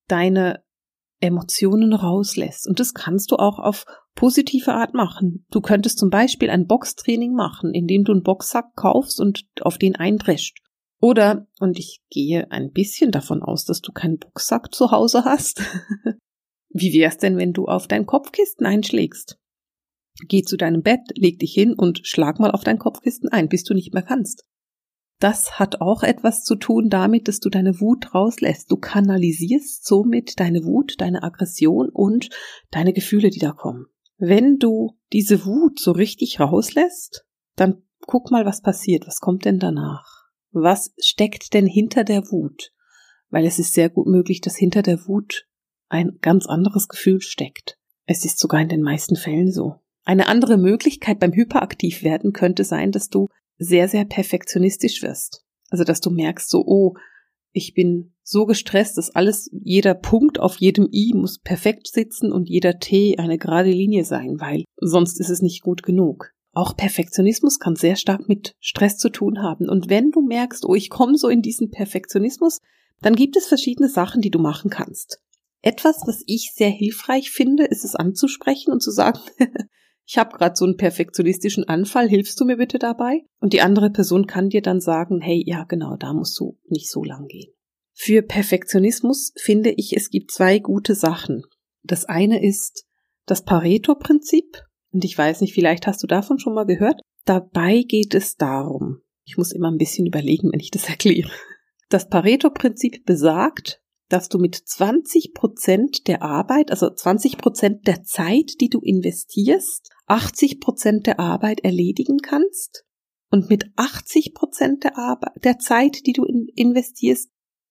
deine 0.08 0.64
Emotionen 1.20 1.92
rauslässt. 1.92 2.66
Und 2.66 2.80
das 2.80 2.94
kannst 2.94 3.30
du 3.30 3.36
auch 3.36 3.60
auf 3.60 3.84
positive 4.16 4.72
Art 4.72 4.92
machen. 4.92 5.46
Du 5.52 5.60
könntest 5.60 6.00
zum 6.00 6.10
Beispiel 6.10 6.50
ein 6.50 6.66
Boxtraining 6.66 7.32
machen, 7.32 7.72
indem 7.72 8.02
du 8.02 8.10
einen 8.10 8.24
Boxsack 8.24 8.74
kaufst 8.74 9.20
und 9.20 9.44
auf 9.60 9.78
den 9.78 9.94
eindrescht. 9.94 10.58
Oder, 11.02 11.46
und 11.58 11.78
ich 11.78 12.00
gehe 12.10 12.50
ein 12.50 12.70
bisschen 12.70 13.10
davon 13.10 13.42
aus, 13.42 13.66
dass 13.66 13.82
du 13.82 13.92
keinen 13.92 14.18
Boxsack 14.18 14.72
zu 14.72 14.90
Hause 14.90 15.24
hast. 15.24 15.62
Wie 16.70 16.94
wär's 16.94 17.18
denn, 17.18 17.36
wenn 17.36 17.52
du 17.52 17.66
auf 17.66 17.86
dein 17.86 18.06
Kopfkissen 18.06 18.64
einschlägst? 18.64 19.36
Geh 20.28 20.42
zu 20.42 20.56
deinem 20.56 20.82
Bett, 20.82 21.00
leg 21.14 21.38
dich 21.38 21.52
hin 21.52 21.74
und 21.74 22.06
schlag 22.06 22.38
mal 22.38 22.52
auf 22.52 22.64
dein 22.64 22.78
Kopfkissen 22.78 23.28
ein, 23.28 23.48
bis 23.48 23.64
du 23.64 23.74
nicht 23.74 23.92
mehr 23.92 24.02
kannst 24.02 24.44
das 25.22 25.60
hat 25.60 25.80
auch 25.80 26.02
etwas 26.02 26.42
zu 26.42 26.56
tun 26.56 26.88
damit, 26.88 27.28
dass 27.28 27.38
du 27.38 27.48
deine 27.48 27.80
Wut 27.80 28.12
rauslässt. 28.12 28.70
Du 28.72 28.76
kanalisierst 28.76 29.86
somit 29.86 30.40
deine 30.40 30.64
Wut, 30.64 30.94
deine 30.98 31.22
Aggression 31.22 31.90
und 31.90 32.28
deine 32.72 32.92
Gefühle, 32.92 33.30
die 33.30 33.38
da 33.38 33.52
kommen. 33.52 33.86
Wenn 34.18 34.58
du 34.58 34.98
diese 35.12 35.46
Wut 35.46 35.78
so 35.78 35.92
richtig 35.92 36.40
rauslässt, 36.40 37.24
dann 37.54 37.84
guck 38.00 38.32
mal, 38.32 38.44
was 38.44 38.62
passiert. 38.62 39.06
Was 39.06 39.20
kommt 39.20 39.44
denn 39.44 39.60
danach? 39.60 40.21
Was 40.52 40.92
steckt 40.98 41.54
denn 41.54 41.66
hinter 41.66 42.04
der 42.04 42.30
Wut? 42.30 42.72
Weil 43.30 43.46
es 43.46 43.58
ist 43.58 43.72
sehr 43.72 43.88
gut 43.88 44.06
möglich, 44.06 44.40
dass 44.40 44.56
hinter 44.56 44.82
der 44.82 45.06
Wut 45.06 45.46
ein 45.88 46.18
ganz 46.20 46.46
anderes 46.46 46.88
Gefühl 46.88 47.20
steckt. 47.20 47.78
Es 48.06 48.24
ist 48.24 48.38
sogar 48.38 48.60
in 48.60 48.68
den 48.68 48.82
meisten 48.82 49.16
Fällen 49.16 49.50
so. 49.50 49.76
Eine 50.04 50.26
andere 50.28 50.58
Möglichkeit 50.58 51.18
beim 51.20 51.32
Hyperaktivwerden 51.32 52.32
könnte 52.32 52.64
sein, 52.64 52.92
dass 52.92 53.08
du 53.08 53.28
sehr, 53.58 53.88
sehr 53.88 54.04
perfektionistisch 54.04 55.02
wirst. 55.02 55.44
Also, 55.70 55.84
dass 55.84 56.00
du 56.00 56.10
merkst, 56.10 56.50
so, 56.50 56.64
oh, 56.66 56.94
ich 57.52 57.74
bin 57.74 58.14
so 58.22 58.46
gestresst, 58.46 58.98
dass 58.98 59.10
alles, 59.10 59.50
jeder 59.52 59.94
Punkt 59.94 60.40
auf 60.40 60.56
jedem 60.56 60.88
I 60.92 61.12
muss 61.14 61.38
perfekt 61.38 61.86
sitzen 61.88 62.32
und 62.32 62.48
jeder 62.48 62.78
T 62.78 63.16
eine 63.18 63.38
gerade 63.38 63.70
Linie 63.70 64.04
sein, 64.04 64.40
weil 64.40 64.64
sonst 64.76 65.20
ist 65.20 65.30
es 65.30 65.42
nicht 65.42 65.62
gut 65.62 65.82
genug. 65.82 66.32
Auch 66.52 66.76
Perfektionismus 66.76 67.58
kann 67.58 67.76
sehr 67.76 67.96
stark 67.96 68.28
mit 68.28 68.54
Stress 68.60 68.98
zu 68.98 69.08
tun 69.08 69.42
haben. 69.42 69.68
Und 69.68 69.88
wenn 69.88 70.10
du 70.10 70.20
merkst, 70.20 70.66
oh, 70.66 70.74
ich 70.74 70.90
komme 70.90 71.16
so 71.16 71.28
in 71.28 71.40
diesen 71.40 71.70
Perfektionismus, 71.70 72.60
dann 73.00 73.16
gibt 73.16 73.36
es 73.36 73.46
verschiedene 73.46 73.88
Sachen, 73.88 74.20
die 74.20 74.30
du 74.30 74.38
machen 74.38 74.70
kannst. 74.70 75.20
Etwas, 75.62 76.02
was 76.06 76.22
ich 76.26 76.52
sehr 76.54 76.70
hilfreich 76.70 77.30
finde, 77.30 77.64
ist 77.64 77.84
es 77.84 77.94
anzusprechen 77.94 78.72
und 78.72 78.82
zu 78.82 78.90
sagen, 78.90 79.20
ich 80.04 80.18
habe 80.18 80.36
gerade 80.36 80.56
so 80.56 80.64
einen 80.64 80.76
perfektionistischen 80.76 81.68
Anfall, 81.68 82.08
hilfst 82.08 82.38
du 82.38 82.44
mir 82.44 82.56
bitte 82.56 82.78
dabei? 82.78 83.24
Und 83.40 83.52
die 83.52 83.62
andere 83.62 83.90
Person 83.90 84.26
kann 84.26 84.50
dir 84.50 84.60
dann 84.60 84.80
sagen, 84.80 85.20
hey, 85.20 85.42
ja 85.46 85.64
genau, 85.64 85.96
da 85.96 86.12
musst 86.12 86.38
du 86.38 86.58
nicht 86.66 86.90
so 86.90 87.02
lang 87.02 87.28
gehen. 87.28 87.52
Für 87.94 88.22
Perfektionismus 88.22 89.32
finde 89.36 89.70
ich, 89.70 89.96
es 89.96 90.10
gibt 90.10 90.32
zwei 90.32 90.58
gute 90.58 90.94
Sachen. 90.94 91.44
Das 91.82 92.04
eine 92.04 92.44
ist 92.44 92.84
das 93.26 93.44
Pareto-Prinzip. 93.44 94.62
Und 94.92 95.04
ich 95.04 95.16
weiß 95.16 95.40
nicht, 95.40 95.54
vielleicht 95.54 95.86
hast 95.86 96.02
du 96.02 96.06
davon 96.06 96.38
schon 96.38 96.54
mal 96.54 96.66
gehört. 96.66 97.00
Dabei 97.24 97.82
geht 97.82 98.14
es 98.14 98.36
darum, 98.36 99.00
ich 99.24 99.36
muss 99.36 99.52
immer 99.52 99.70
ein 99.70 99.78
bisschen 99.78 100.06
überlegen, 100.06 100.50
wenn 100.52 100.60
ich 100.60 100.70
das 100.70 100.88
erkläre. 100.88 101.30
Das 101.88 102.08
Pareto-Prinzip 102.08 103.04
besagt, 103.04 103.80
dass 104.08 104.28
du 104.28 104.38
mit 104.38 104.54
20 104.54 105.32
Prozent 105.32 106.06
der 106.06 106.22
Arbeit, 106.22 106.70
also 106.70 106.90
20 106.90 107.38
Prozent 107.38 107.86
der 107.86 108.02
Zeit, 108.02 108.60
die 108.60 108.68
du 108.68 108.80
investierst, 108.80 109.88
80 110.06 110.60
Prozent 110.60 111.06
der 111.06 111.18
Arbeit 111.18 111.60
erledigen 111.60 112.18
kannst 112.18 112.84
und 113.30 113.48
mit 113.48 113.70
80 113.76 114.34
Prozent 114.34 114.84
der, 114.84 114.98
Arbeit, 114.98 115.32
der 115.44 115.58
Zeit, 115.58 116.06
die 116.06 116.12
du 116.12 116.24
in 116.24 116.48
investierst, 116.54 117.30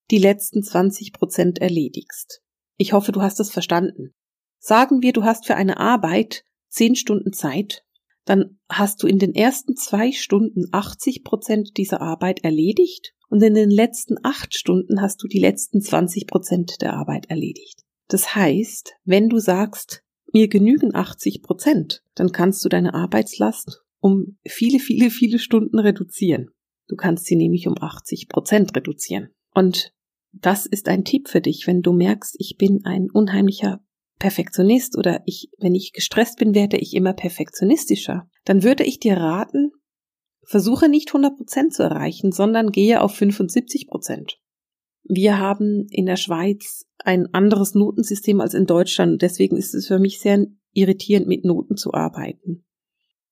die 0.10 0.18
letzten 0.18 0.64
20 0.64 1.14
Prozent 1.14 1.60
erledigst. 1.60 2.42
Ich 2.78 2.94
hoffe, 2.94 3.12
du 3.12 3.22
hast 3.22 3.40
es 3.40 3.52
verstanden. 3.52 4.14
Sagen 4.60 5.04
wir, 5.04 5.14
du 5.14 5.24
hast 5.24 5.46
für 5.46 5.56
eine 5.56 5.78
Arbeit 5.78 6.44
10 6.72 6.96
Stunden 6.96 7.34
Zeit, 7.34 7.84
dann 8.26 8.60
hast 8.70 9.04
du 9.04 9.08
in 9.08 9.20
den 9.20 9.34
ersten 9.34 9.76
zwei 9.76 10.12
Stunden 10.12 10.66
80 10.72 11.24
Prozent 11.24 11.78
dieser 11.78 12.02
Arbeit 12.02 12.44
erledigt 12.44 13.14
und 13.30 13.42
in 13.42 13.54
den 13.54 13.70
letzten 13.70 14.16
acht 14.24 14.56
Stunden 14.56 15.02
hast 15.02 15.24
du 15.24 15.28
die 15.28 15.40
letzten 15.40 15.82
20 15.82 16.28
Prozent 16.28 16.82
der 16.82 16.94
Arbeit 16.94 17.30
erledigt. 17.30 17.84
Das 18.08 18.36
heißt, 18.36 18.94
wenn 19.06 19.30
du 19.30 19.40
sagst, 19.40 20.04
mir 20.34 20.48
genügen 20.48 20.96
80 20.96 21.42
Prozent, 21.42 22.04
dann 22.16 22.32
kannst 22.32 22.64
du 22.64 22.70
deine 22.70 22.94
Arbeitslast 22.94 23.82
um 24.00 24.38
viele, 24.46 24.80
viele, 24.80 25.10
viele 25.10 25.40
Stunden 25.40 25.80
reduzieren. 25.80 26.50
Du 26.88 26.96
kannst 26.96 27.26
sie 27.26 27.36
nämlich 27.36 27.68
um 27.68 27.76
80 27.80 28.28
Prozent 28.28 28.76
reduzieren. 28.76 29.30
Und 29.54 29.94
das 30.34 30.66
ist 30.66 30.88
ein 30.88 31.06
Tipp 31.06 31.28
für 31.28 31.42
dich, 31.42 31.68
wenn 31.68 31.82
du 31.82 31.94
merkst, 31.94 32.36
ich 32.40 32.58
bin 32.58 32.86
ein 32.86 33.10
unheimlicher 33.12 33.82
Perfektionist 34.22 35.00
oder 35.00 35.24
ich, 35.26 35.50
wenn 35.58 35.74
ich 35.74 35.94
gestresst 35.94 36.38
bin, 36.38 36.54
werde 36.54 36.78
ich 36.78 36.94
immer 36.94 37.14
perfektionistischer, 37.14 38.30
dann 38.46 38.62
würde 38.62 38.84
ich 38.84 39.00
dir 39.00 39.18
raten, 39.18 39.72
versuche 40.44 40.90
nicht 40.90 41.10
100 41.10 41.36
Prozent 41.38 41.74
zu 41.74 41.82
erreichen, 41.82 42.32
sondern 42.32 42.72
gehe 42.72 43.02
auf 43.02 43.16
75 43.16 43.88
Prozent. 43.88 44.38
Wir 45.04 45.40
haben 45.40 45.88
in 45.90 46.06
der 46.06 46.18
Schweiz 46.18 46.86
ein 47.00 47.34
anderes 47.34 47.74
Notensystem 47.74 48.42
als 48.42 48.54
in 48.54 48.68
Deutschland. 48.68 49.24
Deswegen 49.24 49.58
ist 49.58 49.74
es 49.74 49.88
für 49.88 49.98
mich 49.98 50.20
sehr 50.20 50.46
irritierend, 50.72 51.28
mit 51.28 51.44
Noten 51.44 51.76
zu 51.76 51.92
arbeiten. 51.92 52.64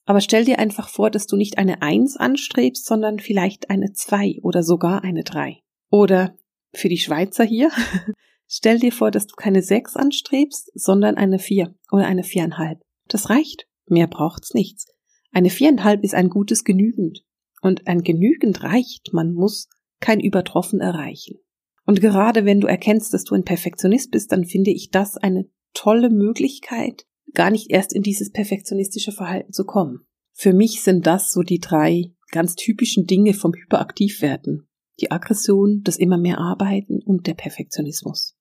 Aber 0.05 0.21
stell 0.21 0.43
dir 0.43 0.57
einfach 0.57 0.89
vor, 0.89 1.11
dass 1.11 1.27
du 1.27 1.35
nicht 1.35 1.59
eine 1.59 1.83
Eins 1.83 2.17
anstrebst, 2.17 2.83
sondern 2.83 3.19
vielleicht 3.19 3.69
eine 3.69 3.93
Zwei 3.93 4.39
oder 4.41 4.63
sogar 4.63 5.03
eine 5.03 5.23
Drei. 5.23 5.59
Oder 5.91 6.35
für 6.73 6.89
die 6.89 6.97
Schweizer 6.97 7.43
hier, 7.43 7.69
stell 8.49 8.79
dir 8.79 8.91
vor, 8.91 9.11
dass 9.11 9.27
du 9.27 9.35
keine 9.35 9.61
Sechs 9.61 9.95
anstrebst, 9.95 10.71
sondern 10.73 11.15
eine 11.15 11.39
Vier 11.39 11.73
oder 11.91 12.05
eine 12.05 12.23
Viereinhalb. 12.23 12.81
Das 13.07 13.29
reicht. 13.29 13.67
Mehr 13.87 14.07
braucht's 14.07 14.53
nichts. 14.53 14.87
Eine 15.31 15.49
Viereinhalb 15.49 16.03
ist 16.03 16.15
ein 16.15 16.29
gutes 16.29 16.63
Genügend. 16.63 17.23
Und 17.61 17.87
ein 17.87 18.03
Genügend 18.03 18.63
reicht. 18.63 19.13
Man 19.13 19.33
muss 19.33 19.69
kein 19.99 20.19
Übertroffen 20.19 20.79
erreichen. 20.79 21.37
Und 21.85 22.01
gerade 22.01 22.45
wenn 22.45 22.61
du 22.61 22.67
erkennst, 22.67 23.13
dass 23.13 23.23
du 23.23 23.35
ein 23.35 23.43
Perfektionist 23.43 24.11
bist, 24.11 24.31
dann 24.31 24.45
finde 24.45 24.71
ich 24.71 24.91
das 24.91 25.17
eine 25.17 25.49
tolle 25.73 26.09
Möglichkeit, 26.09 27.05
gar 27.33 27.51
nicht 27.51 27.71
erst 27.71 27.93
in 27.93 28.03
dieses 28.03 28.31
perfektionistische 28.31 29.11
Verhalten 29.11 29.53
zu 29.53 29.65
kommen. 29.65 30.01
Für 30.33 30.53
mich 30.53 30.81
sind 30.81 31.05
das 31.05 31.31
so 31.31 31.41
die 31.41 31.59
drei 31.59 32.13
ganz 32.31 32.55
typischen 32.55 33.05
Dinge 33.05 33.33
vom 33.33 33.53
Hyperaktivwerden. 33.53 34.67
Die 34.99 35.11
Aggression, 35.11 35.81
das 35.83 35.97
immer 35.97 36.17
mehr 36.17 36.37
Arbeiten 36.37 37.01
und 37.01 37.27
der 37.27 37.33
Perfektionismus. 37.33 38.35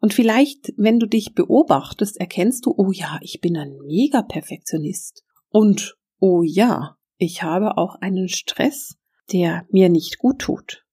Und 0.00 0.14
vielleicht, 0.14 0.72
wenn 0.76 0.98
du 0.98 1.06
dich 1.06 1.34
beobachtest, 1.34 2.20
erkennst 2.20 2.66
du, 2.66 2.74
oh 2.76 2.92
ja, 2.92 3.18
ich 3.20 3.40
bin 3.40 3.56
ein 3.56 3.76
Mega-Perfektionist. 3.84 5.24
Und 5.48 5.96
oh 6.20 6.42
ja, 6.42 6.96
ich 7.16 7.42
habe 7.42 7.76
auch 7.78 7.96
einen 7.96 8.28
Stress, 8.28 8.96
der 9.32 9.66
mir 9.70 9.88
nicht 9.88 10.18
gut 10.18 10.38
tut. 10.38 10.84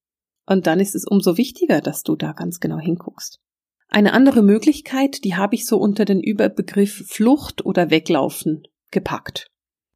Und 0.48 0.68
dann 0.68 0.80
ist 0.80 0.96
es 0.96 1.06
umso 1.06 1.38
wichtiger, 1.38 1.82
dass 1.82 2.04
du 2.04 2.16
da 2.16 2.34
ganz 2.34 2.60
genau 2.60 2.80
hinguckst. 2.80 3.40
Eine 3.88 4.14
andere 4.14 4.42
Möglichkeit, 4.42 5.24
die 5.24 5.36
habe 5.36 5.56
ich 5.56 5.66
so 5.66 5.78
unter 5.78 6.06
den 6.06 6.22
Überbegriff 6.22 7.06
Flucht 7.08 7.66
oder 7.66 7.92
Weglaufen 7.92 8.64
gepackt. 8.92 9.48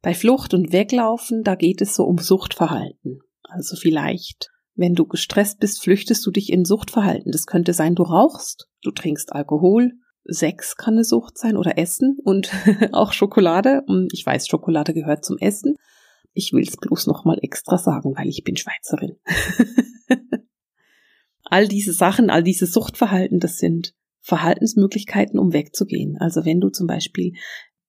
Bei 0.02 0.14
Flucht 0.14 0.54
und 0.54 0.72
Weglaufen, 0.72 1.42
da 1.42 1.54
geht 1.56 1.80
es 1.82 1.94
so 1.94 2.04
um 2.04 2.18
Suchtverhalten. 2.18 3.20
Also 3.42 3.76
vielleicht 3.76 4.50
Wenn 4.74 4.94
du 4.94 5.06
gestresst 5.06 5.60
bist, 5.60 5.82
flüchtest 5.82 6.24
du 6.26 6.30
dich 6.30 6.52
in 6.52 6.64
Suchtverhalten. 6.64 7.32
Das 7.32 7.46
könnte 7.46 7.72
sein, 7.72 7.94
du 7.94 8.02
rauchst, 8.02 8.68
du 8.82 8.90
trinkst 8.90 9.32
Alkohol, 9.32 9.92
Sex 10.24 10.76
kann 10.76 10.94
eine 10.94 11.04
Sucht 11.04 11.38
sein 11.38 11.56
oder 11.56 11.78
Essen 11.78 12.18
und 12.22 12.50
auch 12.92 13.12
Schokolade. 13.12 13.82
Ich 14.12 14.24
weiß, 14.24 14.46
Schokolade 14.48 14.94
gehört 14.94 15.24
zum 15.24 15.38
Essen. 15.38 15.76
Ich 16.32 16.52
will 16.52 16.62
es 16.62 16.76
bloß 16.76 17.06
nochmal 17.06 17.38
extra 17.42 17.78
sagen, 17.78 18.14
weil 18.16 18.28
ich 18.28 18.44
bin 18.44 18.56
Schweizerin. 18.56 19.16
all 21.44 21.66
diese 21.66 21.92
Sachen, 21.92 22.30
all 22.30 22.42
diese 22.42 22.66
Suchtverhalten, 22.66 23.40
das 23.40 23.58
sind 23.58 23.94
Verhaltensmöglichkeiten, 24.20 25.38
um 25.38 25.52
wegzugehen. 25.52 26.16
Also 26.18 26.44
wenn 26.44 26.60
du 26.60 26.68
zum 26.68 26.86
Beispiel 26.86 27.32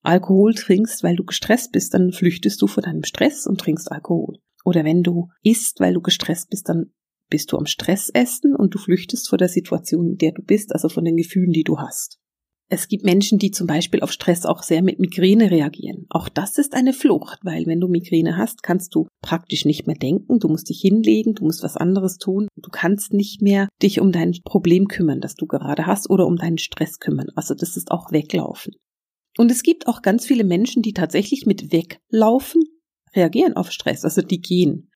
Alkohol 0.02 0.54
trinkst, 0.54 1.04
weil 1.04 1.14
du 1.14 1.24
gestresst 1.24 1.70
bist, 1.70 1.94
dann 1.94 2.12
flüchtest 2.12 2.60
du 2.60 2.66
vor 2.66 2.82
deinem 2.82 3.04
Stress 3.04 3.46
und 3.46 3.60
trinkst 3.60 3.92
Alkohol. 3.92 4.38
Oder 4.64 4.84
wenn 4.84 5.02
du 5.02 5.28
isst, 5.42 5.80
weil 5.80 5.94
du 5.94 6.00
gestresst 6.00 6.50
bist, 6.50 6.68
dann 6.68 6.92
bist 7.28 7.50
du 7.50 7.56
am 7.56 7.66
Stress 7.66 8.10
essen 8.12 8.54
und 8.54 8.74
du 8.74 8.78
flüchtest 8.78 9.28
vor 9.28 9.38
der 9.38 9.48
Situation, 9.48 10.10
in 10.10 10.18
der 10.18 10.32
du 10.32 10.42
bist, 10.42 10.72
also 10.72 10.88
von 10.88 11.04
den 11.04 11.16
Gefühlen, 11.16 11.52
die 11.52 11.64
du 11.64 11.78
hast. 11.78 12.18
Es 12.68 12.88
gibt 12.88 13.04
Menschen, 13.04 13.38
die 13.38 13.50
zum 13.50 13.66
Beispiel 13.66 14.00
auf 14.00 14.12
Stress 14.12 14.46
auch 14.46 14.62
sehr 14.62 14.82
mit 14.82 14.98
Migräne 14.98 15.50
reagieren. 15.50 16.06
Auch 16.08 16.30
das 16.30 16.56
ist 16.56 16.72
eine 16.72 16.94
Flucht, 16.94 17.38
weil 17.42 17.66
wenn 17.66 17.80
du 17.80 17.88
Migräne 17.88 18.38
hast, 18.38 18.62
kannst 18.62 18.94
du 18.94 19.08
praktisch 19.20 19.66
nicht 19.66 19.86
mehr 19.86 19.96
denken, 19.96 20.38
du 20.38 20.48
musst 20.48 20.70
dich 20.70 20.80
hinlegen, 20.80 21.34
du 21.34 21.44
musst 21.44 21.62
was 21.62 21.76
anderes 21.76 22.16
tun, 22.16 22.48
du 22.56 22.70
kannst 22.70 23.12
nicht 23.12 23.42
mehr 23.42 23.68
dich 23.82 24.00
um 24.00 24.10
dein 24.10 24.32
Problem 24.44 24.88
kümmern, 24.88 25.20
das 25.20 25.34
du 25.34 25.46
gerade 25.46 25.84
hast, 25.84 26.08
oder 26.08 26.26
um 26.26 26.36
deinen 26.36 26.56
Stress 26.56 26.98
kümmern. 26.98 27.26
Also 27.34 27.54
das 27.54 27.76
ist 27.76 27.90
auch 27.90 28.10
weglaufen. 28.10 28.72
Und 29.36 29.50
es 29.50 29.62
gibt 29.62 29.86
auch 29.86 30.00
ganz 30.00 30.24
viele 30.24 30.44
Menschen, 30.44 30.80
die 30.80 30.94
tatsächlich 30.94 31.44
mit 31.44 31.72
weglaufen 31.72 32.62
reagieren 33.14 33.54
auf 33.54 33.70
Stress, 33.70 34.04
also 34.04 34.22
die 34.22 34.40
gehen. 34.40 34.90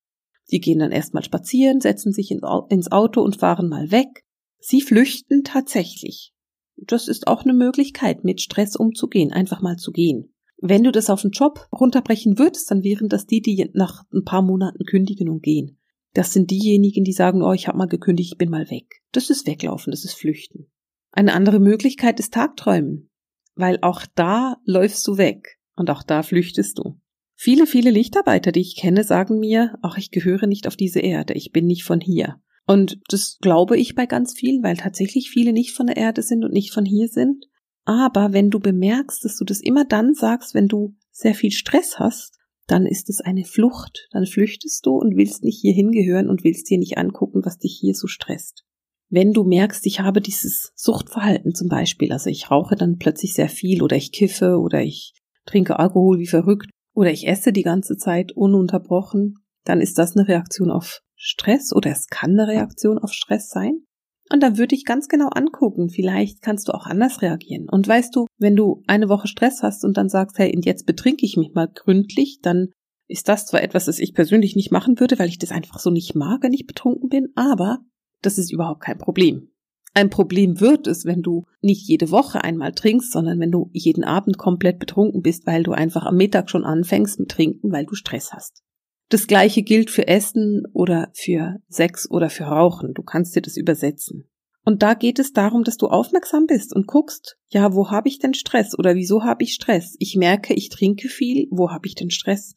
Die 0.51 0.59
gehen 0.59 0.79
dann 0.79 0.91
erstmal 0.91 1.23
spazieren, 1.23 1.81
setzen 1.81 2.13
sich 2.13 2.31
ins 2.31 2.91
Auto 2.91 3.21
und 3.21 3.37
fahren 3.37 3.67
mal 3.67 3.91
weg. 3.91 4.23
Sie 4.59 4.81
flüchten 4.81 5.43
tatsächlich 5.43 6.33
das 6.77 7.07
ist 7.07 7.27
auch 7.27 7.43
eine 7.43 7.53
Möglichkeit, 7.53 8.23
mit 8.23 8.41
Stress 8.41 8.75
umzugehen, 8.75 9.33
einfach 9.33 9.61
mal 9.61 9.77
zu 9.77 9.91
gehen. 9.91 10.33
Wenn 10.59 10.83
du 10.83 10.91
das 10.91 11.09
auf 11.09 11.21
den 11.21 11.31
Job 11.31 11.67
runterbrechen 11.71 12.39
würdest, 12.39 12.69
dann 12.71 12.83
wären 12.83 13.09
das 13.09 13.25
die, 13.25 13.41
die 13.41 13.69
nach 13.73 14.03
ein 14.13 14.23
paar 14.23 14.41
Monaten 14.41 14.85
kündigen 14.85 15.29
und 15.29 15.43
gehen. 15.43 15.79
Das 16.13 16.33
sind 16.33 16.49
diejenigen, 16.49 17.03
die 17.03 17.13
sagen, 17.13 17.43
oh, 17.43 17.53
ich 17.53 17.67
habe 17.67 17.77
mal 17.77 17.87
gekündigt, 17.87 18.33
ich 18.33 18.37
bin 18.37 18.49
mal 18.49 18.69
weg. 18.71 19.01
Das 19.11 19.29
ist 19.29 19.45
weglaufen, 19.45 19.91
das 19.91 20.03
ist 20.03 20.13
flüchten. 20.13 20.71
Eine 21.11 21.33
andere 21.33 21.59
Möglichkeit 21.59 22.19
ist 22.19 22.33
Tagträumen, 22.33 23.09
weil 23.55 23.79
auch 23.81 24.05
da 24.15 24.57
läufst 24.65 25.07
du 25.07 25.17
weg 25.17 25.59
und 25.75 25.89
auch 25.89 26.03
da 26.03 26.23
flüchtest 26.23 26.79
du. 26.79 26.99
Viele, 27.39 27.67
viele 27.67 27.91
Lichtarbeiter, 27.91 28.51
die 28.51 28.61
ich 28.61 28.75
kenne, 28.75 29.03
sagen 29.03 29.39
mir, 29.39 29.77
ach, 29.83 29.99
ich 29.99 30.09
gehöre 30.09 30.47
nicht 30.47 30.67
auf 30.67 30.75
diese 30.75 31.01
Erde, 31.01 31.35
ich 31.35 31.51
bin 31.51 31.67
nicht 31.67 31.83
von 31.83 32.01
hier. 32.01 32.41
Und 32.65 32.99
das 33.09 33.37
glaube 33.39 33.77
ich 33.77 33.93
bei 33.93 34.07
ganz 34.07 34.33
vielen, 34.33 34.63
weil 34.63 34.75
tatsächlich 34.75 35.29
viele 35.29 35.53
nicht 35.53 35.71
von 35.71 35.85
der 35.85 35.97
Erde 35.97 36.23
sind 36.23 36.43
und 36.43 36.51
nicht 36.51 36.73
von 36.73 36.83
hier 36.83 37.07
sind. 37.07 37.45
Aber 37.85 38.33
wenn 38.33 38.49
du 38.49 38.59
bemerkst, 38.59 39.23
dass 39.23 39.37
du 39.37 39.45
das 39.45 39.61
immer 39.61 39.85
dann 39.85 40.15
sagst, 40.15 40.55
wenn 40.55 40.67
du 40.67 40.95
sehr 41.11 41.35
viel 41.35 41.51
Stress 41.51 41.99
hast, 41.99 42.39
dann 42.65 42.87
ist 42.87 43.07
es 43.07 43.21
eine 43.21 43.45
Flucht. 43.45 44.09
Dann 44.11 44.25
flüchtest 44.25 44.83
du 44.87 44.97
und 44.97 45.15
willst 45.15 45.43
nicht 45.43 45.61
hier 45.61 45.73
hingehören 45.73 46.29
und 46.29 46.43
willst 46.43 46.67
dir 46.71 46.79
nicht 46.79 46.97
angucken, 46.97 47.41
was 47.45 47.59
dich 47.59 47.77
hier 47.79 47.93
so 47.93 48.07
stresst. 48.07 48.65
Wenn 49.09 49.31
du 49.31 49.43
merkst, 49.43 49.85
ich 49.85 49.99
habe 49.99 50.21
dieses 50.21 50.73
Suchtverhalten 50.75 51.53
zum 51.53 51.69
Beispiel, 51.69 52.11
also 52.11 52.31
ich 52.31 52.49
rauche 52.49 52.75
dann 52.75 52.97
plötzlich 52.97 53.35
sehr 53.35 53.47
viel 53.47 53.83
oder 53.83 53.95
ich 53.95 54.11
kiffe 54.11 54.57
oder 54.57 54.81
ich 54.81 55.13
trinke 55.45 55.77
Alkohol 55.77 56.19
wie 56.19 56.27
verrückt 56.27 56.71
oder 56.97 57.11
ich 57.11 57.27
esse 57.27 57.53
die 57.53 57.61
ganze 57.61 57.95
Zeit 57.95 58.31
ununterbrochen, 58.31 59.35
dann 59.65 59.81
ist 59.81 59.99
das 59.99 60.17
eine 60.17 60.27
Reaktion 60.27 60.71
auf 60.71 61.01
Stress 61.15 61.71
oder 61.71 61.91
es 61.91 62.07
kann 62.07 62.31
eine 62.31 62.47
Reaktion 62.47 62.97
auf 62.97 63.13
Stress 63.13 63.49
sein. 63.49 63.83
Und 64.31 64.41
dann 64.41 64.57
würde 64.57 64.73
ich 64.73 64.83
ganz 64.83 65.07
genau 65.07 65.27
angucken, 65.27 65.89
vielleicht 65.89 66.41
kannst 66.41 66.67
du 66.67 66.71
auch 66.71 66.87
anders 66.87 67.21
reagieren. 67.21 67.69
Und 67.69 67.87
weißt 67.87 68.15
du, 68.15 68.25
wenn 68.39 68.55
du 68.55 68.81
eine 68.87 69.09
Woche 69.09 69.27
Stress 69.27 69.61
hast 69.61 69.85
und 69.85 69.95
dann 69.95 70.09
sagst, 70.09 70.39
hey, 70.39 70.51
und 70.55 70.65
jetzt 70.65 70.87
betrinke 70.87 71.23
ich 71.23 71.37
mich 71.37 71.53
mal 71.53 71.67
gründlich, 71.71 72.39
dann 72.41 72.69
ist 73.07 73.29
das 73.29 73.45
zwar 73.45 73.61
etwas, 73.61 73.85
das 73.85 73.99
ich 73.99 74.15
persönlich 74.15 74.55
nicht 74.55 74.71
machen 74.71 74.99
würde, 74.99 75.19
weil 75.19 75.29
ich 75.29 75.37
das 75.37 75.51
einfach 75.51 75.77
so 75.77 75.91
nicht 75.91 76.15
mag, 76.15 76.41
wenn 76.41 76.51
ich 76.51 76.65
betrunken 76.65 77.09
bin, 77.09 77.27
aber 77.35 77.77
das 78.23 78.39
ist 78.39 78.51
überhaupt 78.51 78.81
kein 78.81 78.97
Problem. 78.97 79.51
Ein 79.97 80.11
Problem 80.11 80.59
wird 80.59 80.85
es, 80.85 81.05
wenn 81.05 81.23
du 81.23 81.45
nicht 81.59 81.87
jede 81.87 82.11
Woche 82.11 82.43
einmal 82.43 82.71
trinkst, 82.71 83.11
sondern 83.11 83.39
wenn 83.39 83.49
du 83.49 83.71
jeden 83.73 84.03
Abend 84.03 84.37
komplett 84.37 84.77
betrunken 84.77 85.23
bist, 85.23 85.47
weil 85.47 85.63
du 85.63 85.71
einfach 85.71 86.05
am 86.05 86.17
Mittag 86.17 86.51
schon 86.51 86.65
anfängst 86.65 87.19
mit 87.19 87.31
Trinken, 87.31 87.71
weil 87.71 87.87
du 87.87 87.95
Stress 87.95 88.31
hast. 88.31 88.61
Das 89.09 89.25
gleiche 89.25 89.63
gilt 89.63 89.89
für 89.89 90.07
Essen 90.07 90.65
oder 90.71 91.09
für 91.15 91.55
Sex 91.67 92.07
oder 92.11 92.29
für 92.29 92.43
Rauchen. 92.43 92.93
Du 92.93 93.01
kannst 93.01 93.35
dir 93.35 93.41
das 93.41 93.57
übersetzen. 93.57 94.29
Und 94.63 94.83
da 94.83 94.93
geht 94.93 95.17
es 95.17 95.33
darum, 95.33 95.63
dass 95.63 95.77
du 95.77 95.87
aufmerksam 95.87 96.45
bist 96.45 96.75
und 96.75 96.85
guckst, 96.85 97.39
ja, 97.49 97.73
wo 97.73 97.89
habe 97.89 98.07
ich 98.07 98.19
denn 98.19 98.35
Stress 98.35 98.77
oder 98.77 98.93
wieso 98.93 99.23
habe 99.23 99.41
ich 99.45 99.55
Stress? 99.55 99.95
Ich 99.97 100.15
merke, 100.15 100.53
ich 100.53 100.69
trinke 100.69 101.09
viel, 101.09 101.47
wo 101.49 101.71
habe 101.71 101.87
ich 101.87 101.95
denn 101.95 102.11
Stress? 102.11 102.53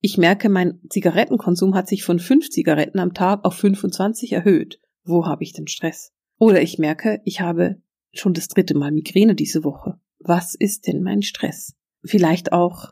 Ich 0.00 0.16
merke, 0.16 0.48
mein 0.48 0.78
Zigarettenkonsum 0.90 1.74
hat 1.74 1.88
sich 1.88 2.04
von 2.04 2.20
fünf 2.20 2.50
Zigaretten 2.50 3.00
am 3.00 3.14
Tag 3.14 3.44
auf 3.44 3.54
25 3.54 4.30
erhöht. 4.30 4.78
Wo 5.02 5.26
habe 5.26 5.42
ich 5.42 5.54
denn 5.54 5.66
Stress? 5.66 6.13
Oder 6.38 6.62
ich 6.62 6.78
merke, 6.78 7.20
ich 7.24 7.40
habe 7.40 7.82
schon 8.12 8.34
das 8.34 8.48
dritte 8.48 8.76
Mal 8.76 8.92
Migräne 8.92 9.34
diese 9.34 9.64
Woche. 9.64 9.98
Was 10.18 10.54
ist 10.54 10.86
denn 10.86 11.02
mein 11.02 11.22
Stress? 11.22 11.74
Vielleicht 12.04 12.52
auch 12.52 12.90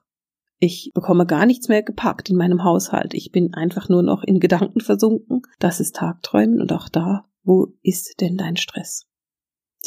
ich 0.65 0.93
bekomme 0.95 1.27
gar 1.27 1.45
nichts 1.45 1.67
mehr 1.67 1.83
gepackt 1.83 2.31
in 2.31 2.37
meinem 2.37 2.63
Haushalt. 2.63 3.15
Ich 3.15 3.33
bin 3.33 3.53
einfach 3.53 3.89
nur 3.89 4.05
noch 4.05 4.23
in 4.23 4.39
Gedanken 4.39 4.81
versunken. 4.81 5.43
Das 5.59 5.81
ist 5.81 5.97
Tagträumen 5.97 6.61
und 6.61 6.73
auch 6.73 6.89
da, 6.89 7.25
wo 7.43 7.75
ist 7.83 8.21
denn 8.21 8.37
dein 8.37 8.57
Stress? 8.57 9.09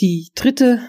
Die 0.02 0.32
dritte 0.36 0.82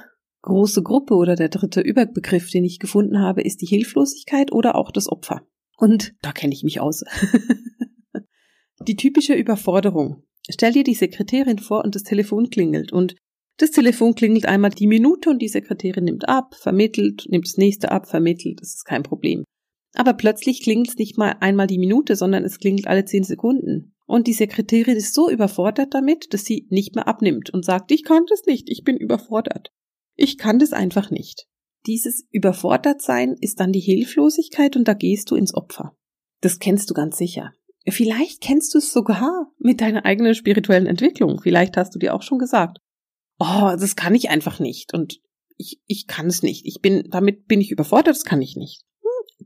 große 0.43 0.83
Gruppe 0.83 1.15
oder 1.15 1.37
der 1.37 1.51
dritte 1.51 1.83
Überbegriff, 1.83 2.51
den 2.51 2.65
ich 2.65 2.81
gefunden 2.81 3.21
habe, 3.21 3.43
ist 3.43 3.63
die 3.63 3.67
Hilflosigkeit 3.67 4.51
oder 4.51 4.75
auch 4.75 4.91
das 4.91 5.09
Opfer. 5.09 5.43
Und 5.77 6.15
da 6.21 6.33
kenne 6.33 6.53
ich 6.53 6.65
mich 6.65 6.81
aus. 6.81 7.05
die 8.89 8.97
typische 8.97 9.35
Überforderung. 9.35 10.25
Stell 10.49 10.73
dir 10.73 10.85
die 10.85 10.95
Sekretärin 10.95 11.59
vor 11.59 11.85
und 11.85 11.95
das 11.95 12.03
Telefon 12.03 12.51
klingelt 12.51 12.93
und 12.93 13.17
das 13.59 13.71
Telefon 13.71 14.15
klingelt 14.15 14.47
einmal 14.47 14.71
die 14.71 14.87
Minute 14.87 15.31
und 15.31 15.41
die 15.41 15.49
Sekretärin 15.49 16.05
nimmt 16.05 16.29
ab, 16.29 16.55
vermittelt, 16.55 17.25
nimmt 17.29 17.47
das 17.47 17.57
nächste 17.57 17.91
ab, 17.91 18.07
vermittelt, 18.07 18.61
das 18.61 18.75
ist 18.75 18.85
kein 18.85 19.03
Problem. 19.03 19.45
Aber 19.95 20.13
plötzlich 20.13 20.63
klingelt 20.63 20.89
es 20.89 20.97
nicht 20.97 21.17
mal 21.17 21.37
einmal 21.41 21.67
die 21.67 21.79
Minute, 21.79 22.17
sondern 22.17 22.45
es 22.45 22.59
klingelt 22.59 22.87
alle 22.87 23.07
zehn 23.07 23.25
Sekunden. 23.25 23.95
Und 24.07 24.27
die 24.27 24.35
Sekretärin 24.35 24.97
ist 24.97 25.15
so 25.15 25.31
überfordert 25.31 25.95
damit, 25.95 26.35
dass 26.35 26.45
sie 26.45 26.67
nicht 26.69 26.95
mehr 26.95 27.09
abnimmt 27.09 27.51
und 27.51 27.65
sagt, 27.65 27.91
ich 27.91 28.05
kann 28.05 28.25
das 28.29 28.45
nicht, 28.45 28.69
ich 28.69 28.85
bin 28.85 28.99
überfordert. 28.99 29.71
Ich 30.15 30.37
kann 30.37 30.59
das 30.59 30.73
einfach 30.73 31.11
nicht. 31.11 31.47
Dieses 31.87 32.27
Überfordertsein 32.31 33.37
ist 33.41 33.59
dann 33.59 33.73
die 33.73 33.81
Hilflosigkeit 33.81 34.77
und 34.77 34.87
da 34.87 34.95
gehst 34.95 35.31
du 35.31 35.35
ins 35.35 35.55
Opfer. 35.55 35.97
Das 36.43 36.59
kennst 36.59 36.91
du 36.91 36.95
ganz 36.95 37.17
sicher. 37.17 37.53
Vielleicht 37.89 38.41
kennst 38.41 38.75
du 38.75 38.79
es 38.79 38.93
sogar 38.93 39.53
mit 39.59 39.81
deiner 39.81 40.05
eigenen 40.05 40.35
spirituellen 40.35 40.87
Entwicklung. 40.87 41.41
Vielleicht 41.41 41.77
hast 41.77 41.95
du 41.95 41.99
dir 41.99 42.15
auch 42.15 42.23
schon 42.23 42.39
gesagt, 42.39 42.79
oh, 43.39 43.77
das 43.79 43.97
kann 43.97 44.15
ich 44.15 44.31
einfach 44.31 44.59
nicht 44.59 44.93
und 44.93 45.21
ich, 45.57 45.81
ich 45.87 46.07
kann 46.07 46.27
es 46.27 46.43
nicht. 46.43 46.67
Ich 46.67 46.81
bin, 46.81 47.09
damit 47.11 47.47
bin 47.47 47.61
ich 47.61 47.71
überfordert, 47.71 48.17
das 48.17 48.25
kann 48.25 48.43
ich 48.43 48.57
nicht 48.57 48.87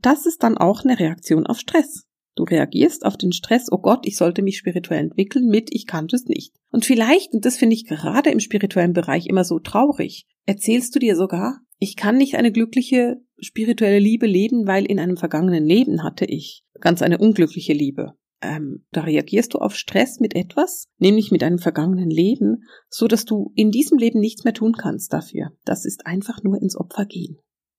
das 0.01 0.25
ist 0.25 0.43
dann 0.43 0.57
auch 0.57 0.83
eine 0.83 0.99
Reaktion 0.99 1.45
auf 1.45 1.59
Stress. 1.59 2.05
Du 2.35 2.43
reagierst 2.43 3.05
auf 3.05 3.17
den 3.17 3.33
Stress, 3.33 3.67
oh 3.71 3.79
Gott, 3.79 4.05
ich 4.05 4.15
sollte 4.15 4.41
mich 4.41 4.57
spirituell 4.57 5.01
entwickeln 5.01 5.47
mit, 5.47 5.69
ich 5.73 5.85
kann 5.85 6.07
das 6.07 6.25
nicht. 6.25 6.55
Und 6.71 6.85
vielleicht, 6.85 7.33
und 7.33 7.45
das 7.45 7.57
finde 7.57 7.75
ich 7.75 7.85
gerade 7.85 8.31
im 8.31 8.39
spirituellen 8.39 8.93
Bereich 8.93 9.27
immer 9.27 9.43
so 9.43 9.59
traurig, 9.59 10.25
erzählst 10.45 10.95
du 10.95 10.99
dir 10.99 11.15
sogar, 11.15 11.59
ich 11.77 11.97
kann 11.97 12.17
nicht 12.17 12.35
eine 12.35 12.51
glückliche 12.51 13.17
spirituelle 13.37 13.99
Liebe 13.99 14.27
leben, 14.27 14.65
weil 14.65 14.85
in 14.85 14.99
einem 14.99 15.17
vergangenen 15.17 15.65
Leben 15.65 16.03
hatte 16.03 16.25
ich 16.25 16.63
ganz 16.79 17.01
eine 17.01 17.17
unglückliche 17.17 17.73
Liebe. 17.73 18.13
Ähm, 18.41 18.85
da 18.91 19.01
reagierst 19.01 19.53
du 19.53 19.59
auf 19.59 19.75
Stress 19.75 20.19
mit 20.19 20.35
etwas, 20.35 20.87
nämlich 20.97 21.31
mit 21.31 21.43
einem 21.43 21.59
vergangenen 21.59 22.09
Leben, 22.09 22.63
so 22.89 23.07
dass 23.07 23.25
du 23.25 23.51
in 23.55 23.71
diesem 23.71 23.97
Leben 23.97 24.19
nichts 24.19 24.43
mehr 24.43 24.53
tun 24.53 24.73
kannst 24.73 25.13
dafür. 25.13 25.51
Das 25.63 25.85
ist 25.85 26.05
einfach 26.05 26.43
nur 26.43 26.61
ins 26.61 26.75
Opfer 26.75 27.05
gehen. 27.05 27.37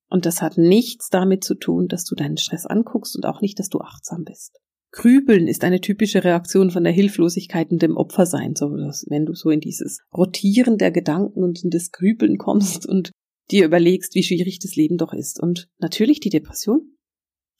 Und 0.09 0.25
das 0.25 0.41
hat 0.41 0.57
nichts 0.57 1.09
damit 1.09 1.43
zu 1.43 1.55
tun, 1.55 1.87
dass 1.87 2.05
du 2.05 2.15
deinen 2.15 2.37
Stress 2.37 2.65
anguckst 2.65 3.15
und 3.15 3.25
auch 3.25 3.41
nicht, 3.41 3.59
dass 3.59 3.69
du 3.69 3.79
achtsam 3.79 4.23
bist. 4.23 4.59
Grübeln 4.91 5.47
ist 5.47 5.63
eine 5.63 5.81
typische 5.81 6.23
Reaktion 6.23 6.69
von 6.69 6.83
der 6.83 6.93
Hilflosigkeit 6.93 7.71
und 7.71 7.81
dem 7.81 7.97
Opfersein, 7.97 8.55
so 8.55 8.77
dass 8.77 9.05
wenn 9.09 9.25
du 9.25 9.33
so 9.33 9.49
in 9.49 9.59
dieses 9.59 10.01
Rotieren 10.15 10.77
der 10.77 10.91
Gedanken 10.91 11.43
und 11.43 11.63
in 11.63 11.71
das 11.71 11.91
Grübeln 11.91 12.37
kommst 12.37 12.87
und 12.87 13.11
dir 13.49 13.65
überlegst, 13.65 14.13
wie 14.13 14.21
schwierig 14.21 14.59
das 14.59 14.75
Leben 14.75 14.97
doch 14.97 15.13
ist. 15.13 15.41
Und 15.41 15.67
natürlich 15.79 16.19
die 16.19 16.29
Depression, 16.29 16.95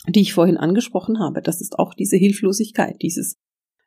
die 0.08 0.22
ich 0.22 0.34
vorhin 0.34 0.58
angesprochen 0.58 1.20
habe, 1.20 1.42
das 1.42 1.62
ist 1.62 1.80
auch 1.80 1.94
diese 1.94 2.18
Hilflosigkeit, 2.18 3.02
dieses 3.02 3.38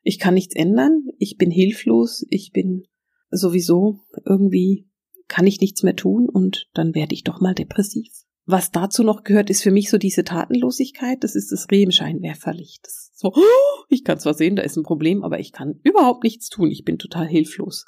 ich 0.03 0.19
kann 0.21 0.35
nichts 0.35 0.55
ändern, 0.55 1.09
ich 1.19 1.37
bin 1.37 1.51
hilflos, 1.51 2.25
ich 2.31 2.53
bin 2.53 2.85
sowieso 3.31 4.01
irgendwie 4.25 4.89
kann 5.29 5.47
ich 5.47 5.61
nichts 5.61 5.83
mehr 5.83 5.97
tun 5.97 6.29
und 6.29 6.69
dann 6.75 6.95
werde 6.95 7.15
ich 7.15 7.25
doch 7.25 7.41
mal 7.41 7.55
depressiv. 7.55 8.09
was 8.49 8.71
dazu 8.71 9.03
noch 9.03 9.25
gehört, 9.25 9.51
ist 9.51 9.65
für 9.65 9.73
mich 9.73 9.91
so 9.91 9.99
diese 9.99 10.23
Tatenlosigkeit. 10.23 11.25
Das 11.25 11.35
ist 11.35 11.51
das 11.51 11.67
Reh 11.73 11.83
im 11.83 11.91
Scheinwerferlicht. 11.91 12.79
Das 12.85 13.11
so, 13.15 13.35
ich 13.89 14.05
kann 14.05 14.21
zwar 14.21 14.35
sehen, 14.35 14.55
da 14.55 14.63
ist 14.63 14.77
ein 14.77 14.85
Problem, 14.85 15.25
aber 15.25 15.41
ich 15.41 15.51
kann 15.51 15.81
überhaupt 15.83 16.23
nichts 16.23 16.49
tun. 16.49 16.71
Ich 16.71 16.85
bin 16.85 16.99
total 16.99 17.27
hilflos. 17.27 17.87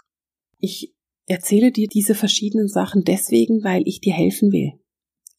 Ich 0.59 0.93
erzähle 1.27 1.71
dir 1.71 1.87
diese 1.87 2.17
verschiedenen 2.17 2.67
Sachen 2.67 3.05
deswegen, 3.05 3.63
weil 3.63 3.83
ich 3.87 4.01
dir 4.01 4.15
helfen 4.15 4.51
will. 4.51 4.78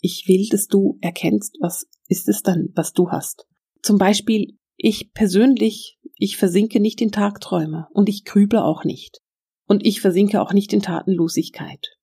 Ich 0.02 0.26
will, 0.28 0.48
dass 0.50 0.68
du 0.68 0.98
erkennst, 1.02 1.58
was 1.60 1.88
ist 2.08 2.30
es 2.30 2.42
dann, 2.42 2.70
was 2.76 2.94
du 2.94 3.10
hast. 3.12 3.46
Zum 3.82 3.98
Beispiel, 3.98 4.58
ich 4.78 5.12
persönlich, 5.14 5.98
ich 6.16 6.38
versinke 6.38 6.80
nicht 6.80 7.02
in 7.02 7.12
Tagträume 7.12 7.88
und 7.94 8.10
ich 8.10 8.26
grüble 8.26 8.64
auch 8.64 8.84
nicht. 8.84 9.20
Und 9.68 9.86
ich 9.86 10.02
versinke 10.02 10.42
auch 10.42 10.54
nicht 10.54 10.74
in 10.74 10.82
Tatenlosigkeit. 10.82 11.98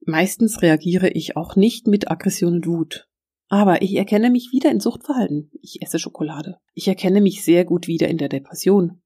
Meistens 0.00 0.62
reagiere 0.62 1.08
ich 1.10 1.36
auch 1.36 1.56
nicht 1.56 1.86
mit 1.86 2.10
Aggression 2.10 2.54
und 2.56 2.66
Wut. 2.66 3.08
Aber 3.48 3.82
ich 3.82 3.94
erkenne 3.94 4.30
mich 4.30 4.50
wieder 4.52 4.70
in 4.70 4.80
Suchtverhalten. 4.80 5.50
Ich 5.62 5.80
esse 5.80 5.98
Schokolade. 5.98 6.58
Ich 6.74 6.86
erkenne 6.86 7.20
mich 7.20 7.44
sehr 7.44 7.64
gut 7.64 7.86
wieder 7.86 8.08
in 8.08 8.18
der 8.18 8.28
Depression. 8.28 9.00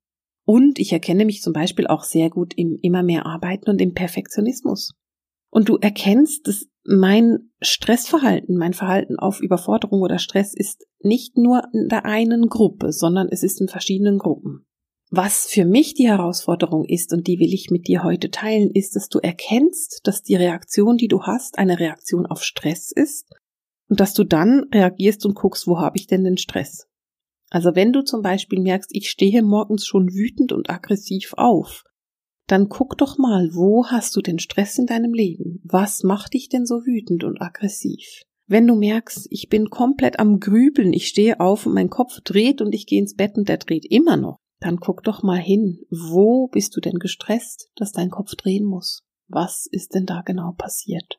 Und 0.45 0.79
ich 0.81 0.93
erkenne 0.93 1.25
mich 1.25 1.43
zum 1.43 1.53
Beispiel 1.53 1.87
auch 1.87 2.03
sehr 2.03 2.29
gut 2.29 2.55
im 2.57 2.77
immer 2.83 3.03
mehr 3.03 3.27
Arbeiten 3.27 3.71
und 3.71 3.81
im 3.81 3.95
Perfektionismus. 3.95 4.93
Und 5.53 5.69
du 5.69 5.77
erkennst, 5.77 6.49
dass 6.49 6.67
mein 6.85 7.51
Stressverhalten, 7.61 8.57
mein 8.57 8.73
Verhalten 8.73 9.19
auf 9.19 9.41
Überforderung 9.41 10.01
oder 10.01 10.19
Stress 10.19 10.55
ist 10.55 10.87
nicht 11.01 11.37
nur 11.37 11.65
in 11.75 11.89
der 11.89 12.07
einen 12.07 12.49
Gruppe, 12.49 12.91
sondern 12.91 13.29
es 13.31 13.43
ist 13.43 13.61
in 13.61 13.69
verschiedenen 13.69 14.19
Gruppen. 14.19 14.65
Was 15.11 15.47
für 15.47 15.67
mich 15.67 15.93
die 15.93 16.09
Herausforderung 16.09 16.87
ist, 16.87 17.13
und 17.13 17.27
die 17.27 17.39
will 17.39 17.53
ich 17.53 17.71
mit 17.71 17.87
dir 17.87 18.03
heute 18.03 18.31
teilen, 18.31 18.71
ist, 18.71 18.97
dass 18.97 19.11
du 19.11 19.19
erkennst, 19.19 20.01
dass 20.05 20.23
die 20.23 20.37
Reaktion, 20.37 20.97
die 20.97 21.09
du 21.09 21.25
hast, 21.25 21.59
eine 21.59 21.79
Reaktion 21.79 22.25
auf 22.25 22.43
Stress 22.43 22.91
ist 22.91 23.29
und 23.91 24.01
dass 24.01 24.15
du 24.15 24.25
dann 24.25 24.65
reagierst 24.73 25.27
und 25.27 25.35
guckst, 25.35 25.67
wo 25.67 25.79
habe 25.79 25.99
ich 25.99 26.07
denn 26.07 26.25
den 26.25 26.39
Stress? 26.39 26.89
Also 27.51 27.75
wenn 27.75 27.93
du 27.93 28.03
zum 28.03 28.23
Beispiel 28.23 28.61
merkst, 28.61 28.89
ich 28.95 29.11
stehe 29.11 29.43
morgens 29.43 29.85
schon 29.85 30.15
wütend 30.15 30.51
und 30.51 30.71
aggressiv 30.71 31.35
auf, 31.37 31.85
dann 32.47 32.69
guck 32.69 32.99
doch 32.99 33.19
mal, 33.19 33.51
wo 33.53 33.87
hast 33.87 34.15
du 34.17 34.21
den 34.21 34.39
Stress 34.39 34.79
in 34.79 34.87
deinem 34.87 35.15
Leben? 35.15 35.61
Was 35.65 36.03
macht 36.03 36.35
dich 36.35 36.49
denn 36.49 36.67
so 36.67 36.85
wütend 36.85 37.25
und 37.25 37.41
aggressiv? 37.41 38.23
Wenn 38.47 38.67
du 38.67 38.75
merkst, 38.75 39.29
ich 39.31 39.49
bin 39.49 39.71
komplett 39.71 40.19
am 40.19 40.41
Grübeln, 40.41 40.93
ich 40.93 41.09
stehe 41.09 41.41
auf 41.41 41.67
und 41.67 41.75
mein 41.75 41.89
Kopf 41.89 42.21
dreht 42.23 42.61
und 42.61 42.75
ich 42.75 42.87
gehe 42.87 43.01
ins 43.01 43.15
Bett 43.15 43.37
und 43.37 43.49
der 43.49 43.59
dreht 43.59 43.87
immer 43.87 44.17
noch, 44.17 44.37
dann 44.61 44.79
guck 44.79 45.03
doch 45.05 45.23
mal 45.23 45.39
hin, 45.39 45.81
wo 45.91 46.49
bist 46.49 46.77
du 46.77 46.81
denn 46.81 46.99
gestresst, 46.99 47.71
dass 47.77 47.93
dein 47.93 48.11
Kopf 48.11 48.35
drehen 48.35 48.65
muss? 48.65 49.03
Was 49.29 49.67
ist 49.71 49.95
denn 49.95 50.07
da 50.07 50.23
genau 50.23 50.53
passiert? 50.53 51.19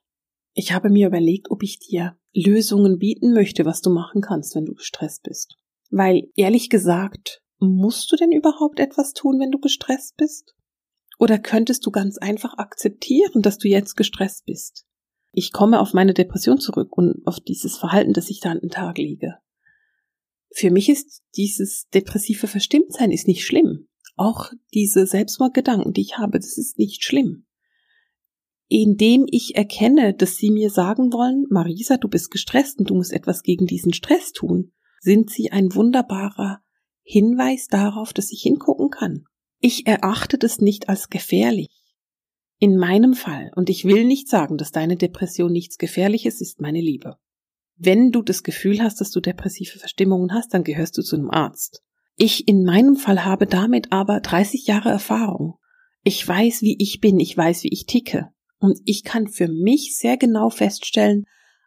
Ich 0.53 0.71
habe 0.71 0.89
mir 0.89 1.07
überlegt, 1.07 1.49
ob 1.49 1.63
ich 1.63 1.79
dir 1.79 2.15
Lösungen 2.33 2.99
bieten 2.99 3.33
möchte, 3.33 3.65
was 3.65 3.81
du 3.81 3.89
machen 3.89 4.21
kannst, 4.21 4.55
wenn 4.55 4.65
du 4.65 4.73
gestresst 4.73 5.23
bist. 5.23 5.55
Weil, 5.89 6.29
ehrlich 6.35 6.69
gesagt, 6.69 7.41
musst 7.59 8.11
du 8.11 8.15
denn 8.15 8.31
überhaupt 8.31 8.79
etwas 8.79 9.13
tun, 9.13 9.39
wenn 9.39 9.51
du 9.51 9.59
gestresst 9.59 10.15
bist? 10.17 10.53
Oder 11.23 11.39
könntest 11.39 11.85
du 11.85 11.91
ganz 11.91 12.17
einfach 12.17 12.57
akzeptieren, 12.57 13.41
dass 13.41 13.57
du 13.57 13.69
jetzt 13.69 13.95
gestresst 13.95 14.45
bist? 14.45 14.85
Ich 15.31 15.53
komme 15.53 15.79
auf 15.79 15.93
meine 15.93 16.13
Depression 16.13 16.59
zurück 16.59 16.97
und 16.97 17.25
auf 17.25 17.39
dieses 17.39 17.77
Verhalten, 17.77 18.11
das 18.11 18.29
ich 18.29 18.41
da 18.41 18.51
an 18.51 18.59
den 18.59 18.69
Tag 18.69 18.97
lege. 18.97 19.35
Für 20.53 20.69
mich 20.69 20.89
ist 20.89 21.21
dieses 21.37 21.87
depressive 21.93 22.47
Verstimmtsein 22.47 23.09
ist 23.09 23.25
nicht 23.25 23.45
schlimm. 23.45 23.87
Auch 24.17 24.51
diese 24.73 25.07
Selbstmordgedanken, 25.07 25.93
die 25.93 26.01
ich 26.01 26.17
habe, 26.17 26.39
das 26.39 26.57
ist 26.57 26.77
nicht 26.77 27.05
schlimm. 27.05 27.45
Indem 28.67 29.25
ich 29.31 29.55
erkenne, 29.55 30.13
dass 30.13 30.35
sie 30.35 30.51
mir 30.51 30.69
sagen 30.71 31.13
wollen, 31.13 31.45
Marisa, 31.49 31.95
du 31.95 32.09
bist 32.09 32.31
gestresst 32.31 32.79
und 32.79 32.89
du 32.89 32.95
musst 32.95 33.13
etwas 33.13 33.43
gegen 33.43 33.65
diesen 33.65 33.93
Stress 33.93 34.33
tun, 34.33 34.73
sind 34.99 35.29
sie 35.29 35.53
ein 35.53 35.73
wunderbarer 35.73 36.59
Hinweis 37.01 37.67
darauf, 37.69 38.11
dass 38.11 38.29
ich 38.33 38.41
hingucken 38.41 38.89
kann. 38.89 39.23
Ich 39.65 39.87
erachte 39.87 40.37
das 40.37 40.59
nicht 40.59 40.89
als 40.89 41.09
gefährlich. 41.09 41.69
In 42.59 42.75
meinem 42.75 43.13
Fall, 43.13 43.49
und 43.55 43.69
ich 43.69 43.85
will 43.85 44.03
nicht 44.03 44.27
sagen, 44.27 44.57
dass 44.57 44.73
deine 44.73 44.97
Depression 44.97 45.53
nichts 45.53 45.77
Gefährliches 45.77 46.41
ist, 46.41 46.59
meine 46.59 46.81
Liebe. 46.81 47.15
Wenn 47.77 48.11
du 48.11 48.21
das 48.21 48.43
Gefühl 48.43 48.83
hast, 48.83 48.99
dass 48.99 49.09
du 49.11 49.21
depressive 49.21 49.79
Verstimmungen 49.79 50.33
hast, 50.33 50.53
dann 50.53 50.65
gehörst 50.65 50.97
du 50.97 51.01
zu 51.01 51.15
einem 51.15 51.31
Arzt. 51.31 51.81
Ich 52.17 52.45
in 52.49 52.65
meinem 52.65 52.97
Fall 52.97 53.23
habe 53.23 53.47
damit 53.47 53.93
aber 53.93 54.19
30 54.19 54.67
Jahre 54.67 54.89
Erfahrung. 54.89 55.53
Ich 56.03 56.27
weiß, 56.27 56.61
wie 56.61 56.75
ich 56.77 56.99
bin, 56.99 57.21
ich 57.21 57.37
weiß, 57.37 57.63
wie 57.63 57.71
ich 57.71 57.85
ticke. 57.85 58.31
Und 58.59 58.81
ich 58.83 59.05
kann 59.05 59.29
für 59.29 59.47
mich 59.47 59.97
sehr 59.97 60.17
genau 60.17 60.49
feststellen, 60.49 61.23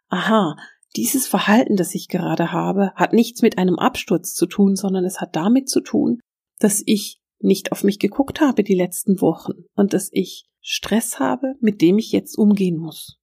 aha, 0.07 0.55
dieses 0.95 1.25
Verhalten, 1.25 1.75
das 1.77 1.95
ich 1.95 2.09
gerade 2.09 2.51
habe, 2.51 2.91
hat 2.93 3.13
nichts 3.13 3.41
mit 3.41 3.57
einem 3.57 3.79
Absturz 3.79 4.35
zu 4.35 4.45
tun, 4.45 4.75
sondern 4.75 5.03
es 5.03 5.19
hat 5.19 5.35
damit 5.35 5.67
zu 5.67 5.81
tun, 5.81 6.19
dass 6.59 6.83
ich 6.85 7.21
nicht 7.39 7.71
auf 7.71 7.83
mich 7.83 7.99
geguckt 7.99 8.41
habe 8.41 8.63
die 8.63 8.75
letzten 8.75 9.21
Wochen 9.21 9.65
und 9.75 9.93
dass 9.93 10.09
ich 10.11 10.47
Stress 10.61 11.19
habe, 11.19 11.53
mit 11.59 11.81
dem 11.81 11.97
ich 11.97 12.11
jetzt 12.11 12.37
umgehen 12.37 12.77
muss. 12.77 13.19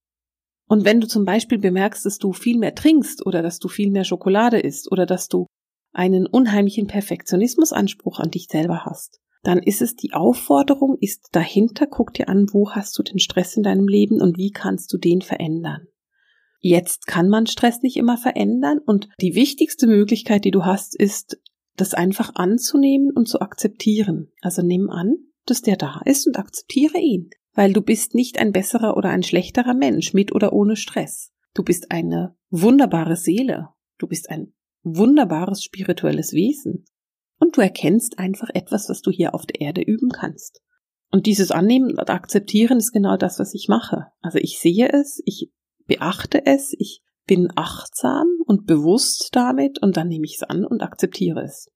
Und 0.67 0.85
wenn 0.85 1.01
du 1.01 1.07
zum 1.07 1.25
Beispiel 1.25 1.59
bemerkst, 1.59 2.07
dass 2.07 2.19
du 2.19 2.33
viel 2.33 2.59
mehr 2.59 2.75
trinkst 2.75 3.27
oder 3.27 3.43
dass 3.43 3.59
du 3.59 3.69
viel 3.69 3.91
mehr 3.91 4.05
Schokolade 4.05 4.59
isst 4.59 4.91
oder 4.91 5.05
dass 5.05 5.29
du 5.29 5.47
einen 5.93 6.27
unheimlichen 6.27 6.87
Perfektionismusanspruch 6.87 8.19
an 8.19 8.31
dich 8.31 8.47
selber 8.51 8.85
hast, 8.85 9.21
dann 9.43 9.59
ist 9.59 9.83
es 9.83 9.95
die 9.95 10.15
Aufforderung, 10.15 10.97
ist 11.01 11.29
dahinter, 11.33 11.87
guck 11.87 12.15
dir 12.15 12.29
an, 12.29 12.47
wo 12.53 12.71
hast 12.71 12.99
du 12.99 13.03
den 13.03 13.19
Stress 13.19 13.57
in 13.57 13.63
deinem 13.63 13.87
Leben 13.87 14.23
und 14.23 14.39
wie 14.39 14.51
kannst 14.51 14.93
du 14.93 14.97
den 14.97 15.21
verändern. 15.21 15.87
Jetzt 16.61 17.07
kann 17.07 17.29
man 17.29 17.47
Stress 17.47 17.83
nicht 17.83 17.97
immer 17.97 18.17
verändern 18.17 18.79
und 18.79 19.11
die 19.21 19.35
wichtigste 19.35 19.87
Möglichkeit, 19.87 20.47
die 20.47 20.51
du 20.51 20.65
hast, 20.65 20.99
ist, 20.99 21.37
das 21.77 21.95
einfach 21.95 22.35
anzunehmen 22.35 23.11
und 23.15 23.29
zu 23.29 23.41
akzeptieren. 23.41 24.33
Also 24.41 24.63
nimm 24.63 24.91
an, 24.91 25.17
dass 25.47 25.63
der 25.63 25.77
da 25.77 26.01
ist 26.05 26.27
und 26.27 26.39
akzeptiere 26.39 26.99
ihn 26.99 27.31
weil 27.55 27.73
du 27.73 27.81
bist 27.81 28.15
nicht 28.15 28.39
ein 28.39 28.53
besserer 28.53 28.97
oder 28.97 29.11
ein 29.11 29.23
schlechterer 29.23 29.75
Mensch 29.75 30.13
mit 30.13 30.35
oder 30.35 30.53
ohne 30.53 30.77
Stress. 30.77 31.33
Du 31.55 31.63
bist 31.63 31.91
eine 31.91 32.37
wunderbare 32.51 33.17
Seele. 33.17 33.69
Du 33.99 34.09
bist 34.09 34.29
ein 34.29 34.53
wunderbares 34.83 35.63
spirituelles 35.63 36.33
Wesen. 36.33 36.85
Und 37.39 37.57
du 37.57 37.61
erkennst 37.61 38.19
einfach 38.19 38.49
etwas, 38.55 38.89
was 38.89 39.01
du 39.03 39.11
hier 39.11 39.35
auf 39.35 39.47
der 39.47 39.61
Erde 39.61 39.83
üben 39.83 40.11
kannst. 40.11 40.63
Und 41.11 41.27
dieses 41.27 41.53
Annehmen 41.53 41.97
und 41.97 42.11
Akzeptieren 42.11 42.79
ist 42.79 42.93
genau 42.93 43.17
das, 43.17 43.39
was 43.39 43.55
ich 43.55 43.69
mache. 43.69 44.07
Also 44.21 44.39
ich 44.39 44.59
sehe 44.59 44.89
es, 44.89 45.23
ich 45.25 45.53
beachte 45.87 46.45
es, 46.45 46.75
ich 46.77 47.03
bin 47.27 47.49
achtsam 47.57 48.27
und 48.47 48.67
bewusst 48.67 49.31
damit 49.33 49.81
und 49.81 49.97
dann 49.97 50.09
nehme 50.09 50.25
ich 50.25 50.37
es 50.37 50.43
an 50.43 50.65
und 50.65 50.83
akzeptiere 50.83 51.43
es. 51.43 51.71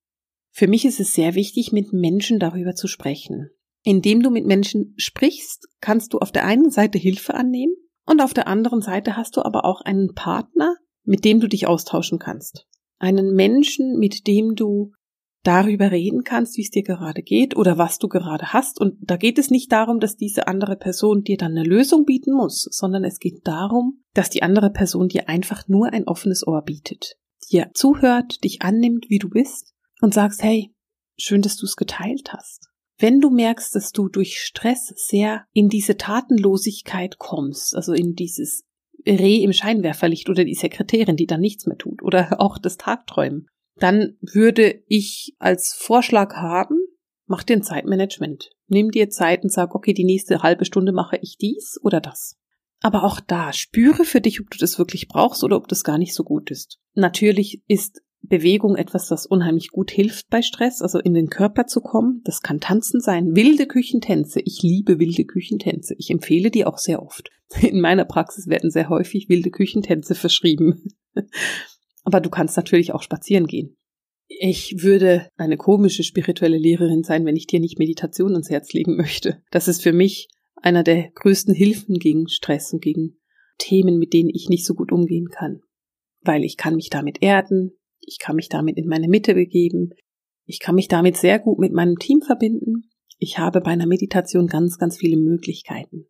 Für 0.50 0.66
mich 0.66 0.84
ist 0.84 1.00
es 1.00 1.14
sehr 1.14 1.34
wichtig, 1.34 1.72
mit 1.72 1.92
Menschen 1.92 2.38
darüber 2.38 2.74
zu 2.74 2.88
sprechen. 2.88 3.50
Indem 3.84 4.22
du 4.22 4.30
mit 4.30 4.44
Menschen 4.44 4.94
sprichst, 4.96 5.68
kannst 5.80 6.12
du 6.12 6.18
auf 6.18 6.32
der 6.32 6.44
einen 6.44 6.70
Seite 6.70 6.98
Hilfe 6.98 7.34
annehmen 7.34 7.74
und 8.06 8.20
auf 8.20 8.34
der 8.34 8.48
anderen 8.48 8.82
Seite 8.82 9.16
hast 9.16 9.36
du 9.36 9.42
aber 9.42 9.64
auch 9.64 9.80
einen 9.80 10.14
Partner, 10.14 10.76
mit 11.04 11.24
dem 11.24 11.40
du 11.40 11.48
dich 11.48 11.66
austauschen 11.66 12.18
kannst. 12.18 12.66
Einen 12.98 13.34
Menschen, 13.34 13.98
mit 13.98 14.26
dem 14.26 14.54
du 14.56 14.92
darüber 15.42 15.90
reden 15.90 16.24
kannst, 16.24 16.56
wie 16.56 16.62
es 16.62 16.70
dir 16.70 16.82
gerade 16.82 17.22
geht 17.22 17.56
oder 17.56 17.78
was 17.78 17.98
du 17.98 18.08
gerade 18.08 18.52
hast. 18.52 18.80
Und 18.80 18.96
da 19.00 19.16
geht 19.16 19.38
es 19.38 19.50
nicht 19.50 19.70
darum, 19.72 20.00
dass 20.00 20.16
diese 20.16 20.48
andere 20.48 20.76
Person 20.76 21.22
dir 21.22 21.36
dann 21.36 21.52
eine 21.52 21.64
Lösung 21.64 22.04
bieten 22.04 22.32
muss, 22.32 22.68
sondern 22.70 23.04
es 23.04 23.18
geht 23.18 23.46
darum, 23.46 24.02
dass 24.14 24.30
die 24.30 24.42
andere 24.42 24.70
Person 24.70 25.08
dir 25.08 25.28
einfach 25.28 25.68
nur 25.68 25.92
ein 25.92 26.06
offenes 26.06 26.46
Ohr 26.46 26.62
bietet, 26.62 27.16
dir 27.50 27.70
zuhört, 27.74 28.42
dich 28.44 28.62
annimmt, 28.62 29.06
wie 29.08 29.18
du 29.18 29.28
bist 29.28 29.74
und 30.00 30.12
sagst, 30.12 30.42
hey, 30.42 30.74
schön, 31.16 31.42
dass 31.42 31.56
du 31.56 31.66
es 31.66 31.76
geteilt 31.76 32.32
hast. 32.32 32.68
Wenn 32.98 33.20
du 33.20 33.30
merkst, 33.30 33.74
dass 33.76 33.92
du 33.92 34.08
durch 34.08 34.40
Stress 34.40 34.92
sehr 34.96 35.44
in 35.52 35.68
diese 35.68 35.96
Tatenlosigkeit 35.96 37.18
kommst, 37.18 37.76
also 37.76 37.92
in 37.92 38.14
dieses 38.14 38.64
Reh 39.06 39.36
im 39.36 39.52
Scheinwerferlicht 39.52 40.28
oder 40.28 40.44
die 40.44 40.54
Sekretärin, 40.54 41.16
die 41.16 41.26
dann 41.26 41.40
nichts 41.40 41.66
mehr 41.66 41.78
tut 41.78 42.02
oder 42.02 42.40
auch 42.40 42.58
das 42.58 42.76
Tagträumen, 42.76 43.46
dann 43.80 44.16
würde 44.20 44.82
ich 44.86 45.34
als 45.38 45.74
Vorschlag 45.74 46.34
haben, 46.34 46.78
mach 47.26 47.42
dir 47.42 47.56
ein 47.56 47.62
Zeitmanagement. 47.62 48.50
Nimm 48.66 48.90
dir 48.90 49.10
Zeit 49.10 49.42
und 49.42 49.52
sag, 49.52 49.74
okay, 49.74 49.92
die 49.92 50.04
nächste 50.04 50.42
halbe 50.42 50.64
Stunde 50.64 50.92
mache 50.92 51.18
ich 51.22 51.36
dies 51.38 51.78
oder 51.82 52.00
das. 52.00 52.36
Aber 52.80 53.04
auch 53.04 53.20
da 53.20 53.52
spüre 53.52 54.04
für 54.04 54.20
dich, 54.20 54.40
ob 54.40 54.50
du 54.50 54.58
das 54.58 54.78
wirklich 54.78 55.08
brauchst 55.08 55.42
oder 55.42 55.56
ob 55.56 55.68
das 55.68 55.84
gar 55.84 55.98
nicht 55.98 56.14
so 56.14 56.22
gut 56.22 56.50
ist. 56.50 56.78
Natürlich 56.94 57.62
ist 57.66 58.02
Bewegung 58.22 58.76
etwas, 58.76 59.10
was 59.10 59.26
unheimlich 59.26 59.70
gut 59.70 59.90
hilft 59.90 60.28
bei 60.28 60.42
Stress, 60.42 60.82
also 60.82 60.98
in 60.98 61.14
den 61.14 61.28
Körper 61.28 61.66
zu 61.66 61.80
kommen. 61.80 62.20
Das 62.24 62.42
kann 62.42 62.60
Tanzen 62.60 63.00
sein, 63.00 63.34
wilde 63.34 63.66
Küchentänze. 63.66 64.40
Ich 64.40 64.62
liebe 64.62 64.98
wilde 64.98 65.24
Küchentänze. 65.24 65.94
Ich 65.98 66.10
empfehle 66.10 66.50
die 66.50 66.64
auch 66.64 66.78
sehr 66.78 67.02
oft. 67.02 67.30
In 67.62 67.80
meiner 67.80 68.04
Praxis 68.04 68.48
werden 68.48 68.70
sehr 68.70 68.88
häufig 68.88 69.28
wilde 69.28 69.50
Küchentänze 69.50 70.14
verschrieben. 70.14 70.84
Aber 72.08 72.22
du 72.22 72.30
kannst 72.30 72.56
natürlich 72.56 72.94
auch 72.94 73.02
spazieren 73.02 73.46
gehen. 73.46 73.76
Ich 74.28 74.82
würde 74.82 75.28
eine 75.36 75.58
komische 75.58 76.02
spirituelle 76.02 76.56
Lehrerin 76.56 77.02
sein, 77.02 77.26
wenn 77.26 77.36
ich 77.36 77.46
dir 77.46 77.60
nicht 77.60 77.78
Meditation 77.78 78.32
ans 78.32 78.48
Herz 78.48 78.72
legen 78.72 78.96
möchte. 78.96 79.42
Das 79.50 79.68
ist 79.68 79.82
für 79.82 79.92
mich 79.92 80.28
einer 80.56 80.82
der 80.82 81.10
größten 81.10 81.52
Hilfen 81.52 81.98
gegen 81.98 82.26
Stress 82.28 82.72
und 82.72 82.80
gegen 82.80 83.18
Themen, 83.58 83.98
mit 83.98 84.14
denen 84.14 84.30
ich 84.32 84.48
nicht 84.48 84.64
so 84.64 84.72
gut 84.72 84.90
umgehen 84.90 85.28
kann. 85.28 85.60
Weil 86.22 86.44
ich 86.44 86.56
kann 86.56 86.76
mich 86.76 86.88
damit 86.88 87.18
erden, 87.20 87.72
ich 88.00 88.18
kann 88.18 88.36
mich 88.36 88.48
damit 88.48 88.78
in 88.78 88.86
meine 88.86 89.08
Mitte 89.08 89.34
begeben, 89.34 89.90
ich 90.46 90.60
kann 90.60 90.76
mich 90.76 90.88
damit 90.88 91.18
sehr 91.18 91.38
gut 91.38 91.58
mit 91.58 91.74
meinem 91.74 91.98
Team 91.98 92.22
verbinden. 92.22 92.88
Ich 93.18 93.38
habe 93.38 93.60
bei 93.60 93.72
einer 93.72 93.86
Meditation 93.86 94.46
ganz, 94.46 94.78
ganz 94.78 94.96
viele 94.96 95.18
Möglichkeiten. 95.18 96.06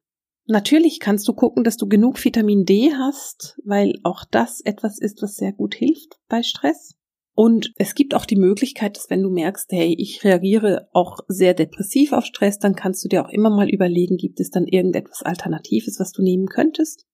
Natürlich 0.50 0.98
kannst 0.98 1.28
du 1.28 1.34
gucken, 1.34 1.62
dass 1.62 1.76
du 1.76 1.86
genug 1.86 2.24
Vitamin 2.24 2.64
D 2.64 2.92
hast, 2.94 3.60
weil 3.64 3.92
auch 4.02 4.24
das 4.24 4.62
etwas 4.62 4.98
ist, 4.98 5.20
was 5.20 5.36
sehr 5.36 5.52
gut 5.52 5.74
hilft 5.74 6.18
bei 6.26 6.42
Stress. 6.42 6.94
Und 7.34 7.74
es 7.76 7.94
gibt 7.94 8.14
auch 8.14 8.24
die 8.24 8.34
Möglichkeit, 8.34 8.96
dass 8.96 9.10
wenn 9.10 9.22
du 9.22 9.28
merkst, 9.28 9.70
hey, 9.70 9.94
ich 9.96 10.24
reagiere 10.24 10.88
auch 10.92 11.18
sehr 11.28 11.52
depressiv 11.52 12.12
auf 12.12 12.24
Stress, 12.24 12.58
dann 12.58 12.74
kannst 12.74 13.04
du 13.04 13.08
dir 13.08 13.24
auch 13.24 13.28
immer 13.28 13.50
mal 13.50 13.68
überlegen, 13.68 14.16
gibt 14.16 14.40
es 14.40 14.48
dann 14.50 14.66
irgendetwas 14.66 15.22
Alternatives, 15.22 16.00
was 16.00 16.12
du 16.12 16.22
nehmen 16.22 16.46
könntest? 16.46 17.04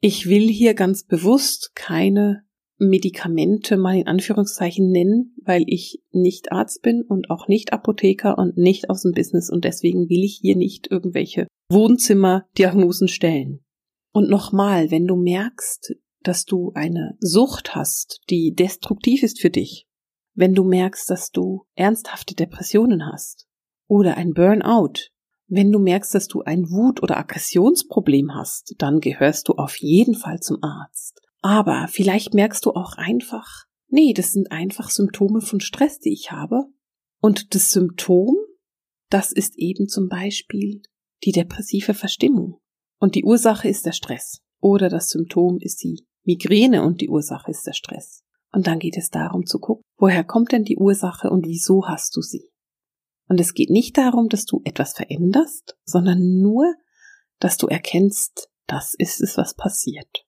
Ich 0.00 0.28
will 0.28 0.46
hier 0.46 0.74
ganz 0.74 1.04
bewusst 1.04 1.72
keine 1.74 2.42
Medikamente 2.76 3.78
mal 3.78 3.96
in 3.96 4.06
Anführungszeichen 4.06 4.90
nennen, 4.90 5.34
weil 5.42 5.64
ich 5.66 6.02
nicht 6.10 6.52
Arzt 6.52 6.82
bin 6.82 7.02
und 7.02 7.30
auch 7.30 7.48
nicht 7.48 7.72
Apotheker 7.72 8.36
und 8.36 8.58
nicht 8.58 8.90
aus 8.90 9.02
dem 9.02 9.12
Business 9.12 9.50
und 9.50 9.64
deswegen 9.64 10.10
will 10.10 10.24
ich 10.24 10.40
hier 10.42 10.56
nicht 10.56 10.90
irgendwelche 10.90 11.46
Wohnzimmerdiagnosen 11.72 13.08
stellen. 13.08 13.64
Und 14.12 14.28
nochmal, 14.28 14.90
wenn 14.90 15.06
du 15.06 15.16
merkst, 15.16 15.94
dass 16.22 16.44
du 16.44 16.72
eine 16.74 17.16
Sucht 17.20 17.74
hast, 17.74 18.20
die 18.30 18.54
destruktiv 18.54 19.22
ist 19.22 19.40
für 19.40 19.50
dich, 19.50 19.88
wenn 20.34 20.54
du 20.54 20.64
merkst, 20.64 21.10
dass 21.10 21.30
du 21.30 21.66
ernsthafte 21.74 22.34
Depressionen 22.34 23.06
hast 23.06 23.48
oder 23.86 24.16
ein 24.16 24.32
Burnout, 24.32 25.10
wenn 25.48 25.70
du 25.70 25.78
merkst, 25.78 26.14
dass 26.14 26.28
du 26.28 26.42
ein 26.42 26.70
Wut- 26.70 27.02
oder 27.02 27.18
Aggressionsproblem 27.18 28.34
hast, 28.34 28.74
dann 28.78 29.00
gehörst 29.00 29.48
du 29.48 29.54
auf 29.54 29.76
jeden 29.76 30.14
Fall 30.14 30.40
zum 30.40 30.62
Arzt. 30.62 31.20
Aber 31.42 31.88
vielleicht 31.90 32.32
merkst 32.32 32.64
du 32.64 32.70
auch 32.70 32.94
einfach, 32.96 33.66
nee, 33.88 34.14
das 34.14 34.32
sind 34.32 34.50
einfach 34.50 34.88
Symptome 34.88 35.40
von 35.40 35.60
Stress, 35.60 35.98
die 35.98 36.12
ich 36.12 36.32
habe. 36.32 36.64
Und 37.20 37.54
das 37.54 37.72
Symptom, 37.72 38.36
das 39.10 39.32
ist 39.32 39.58
eben 39.58 39.88
zum 39.88 40.08
Beispiel 40.08 40.82
die 41.24 41.32
depressive 41.32 41.94
Verstimmung. 41.94 42.58
Und 42.98 43.14
die 43.14 43.24
Ursache 43.24 43.68
ist 43.68 43.86
der 43.86 43.92
Stress. 43.92 44.42
Oder 44.60 44.88
das 44.88 45.10
Symptom 45.10 45.58
ist 45.58 45.82
die 45.82 46.06
Migräne 46.24 46.84
und 46.84 47.00
die 47.00 47.08
Ursache 47.08 47.50
ist 47.50 47.66
der 47.66 47.72
Stress. 47.72 48.22
Und 48.52 48.66
dann 48.66 48.78
geht 48.78 48.96
es 48.96 49.10
darum 49.10 49.46
zu 49.46 49.58
gucken, 49.58 49.82
woher 49.96 50.24
kommt 50.24 50.52
denn 50.52 50.64
die 50.64 50.76
Ursache 50.76 51.30
und 51.30 51.46
wieso 51.46 51.86
hast 51.88 52.14
du 52.16 52.20
sie? 52.20 52.50
Und 53.28 53.40
es 53.40 53.54
geht 53.54 53.70
nicht 53.70 53.96
darum, 53.96 54.28
dass 54.28 54.44
du 54.44 54.60
etwas 54.64 54.92
veränderst, 54.92 55.76
sondern 55.84 56.40
nur, 56.40 56.74
dass 57.38 57.56
du 57.56 57.66
erkennst, 57.66 58.50
das 58.66 58.94
ist 58.96 59.20
es, 59.20 59.36
was 59.36 59.54
passiert. 59.54 60.26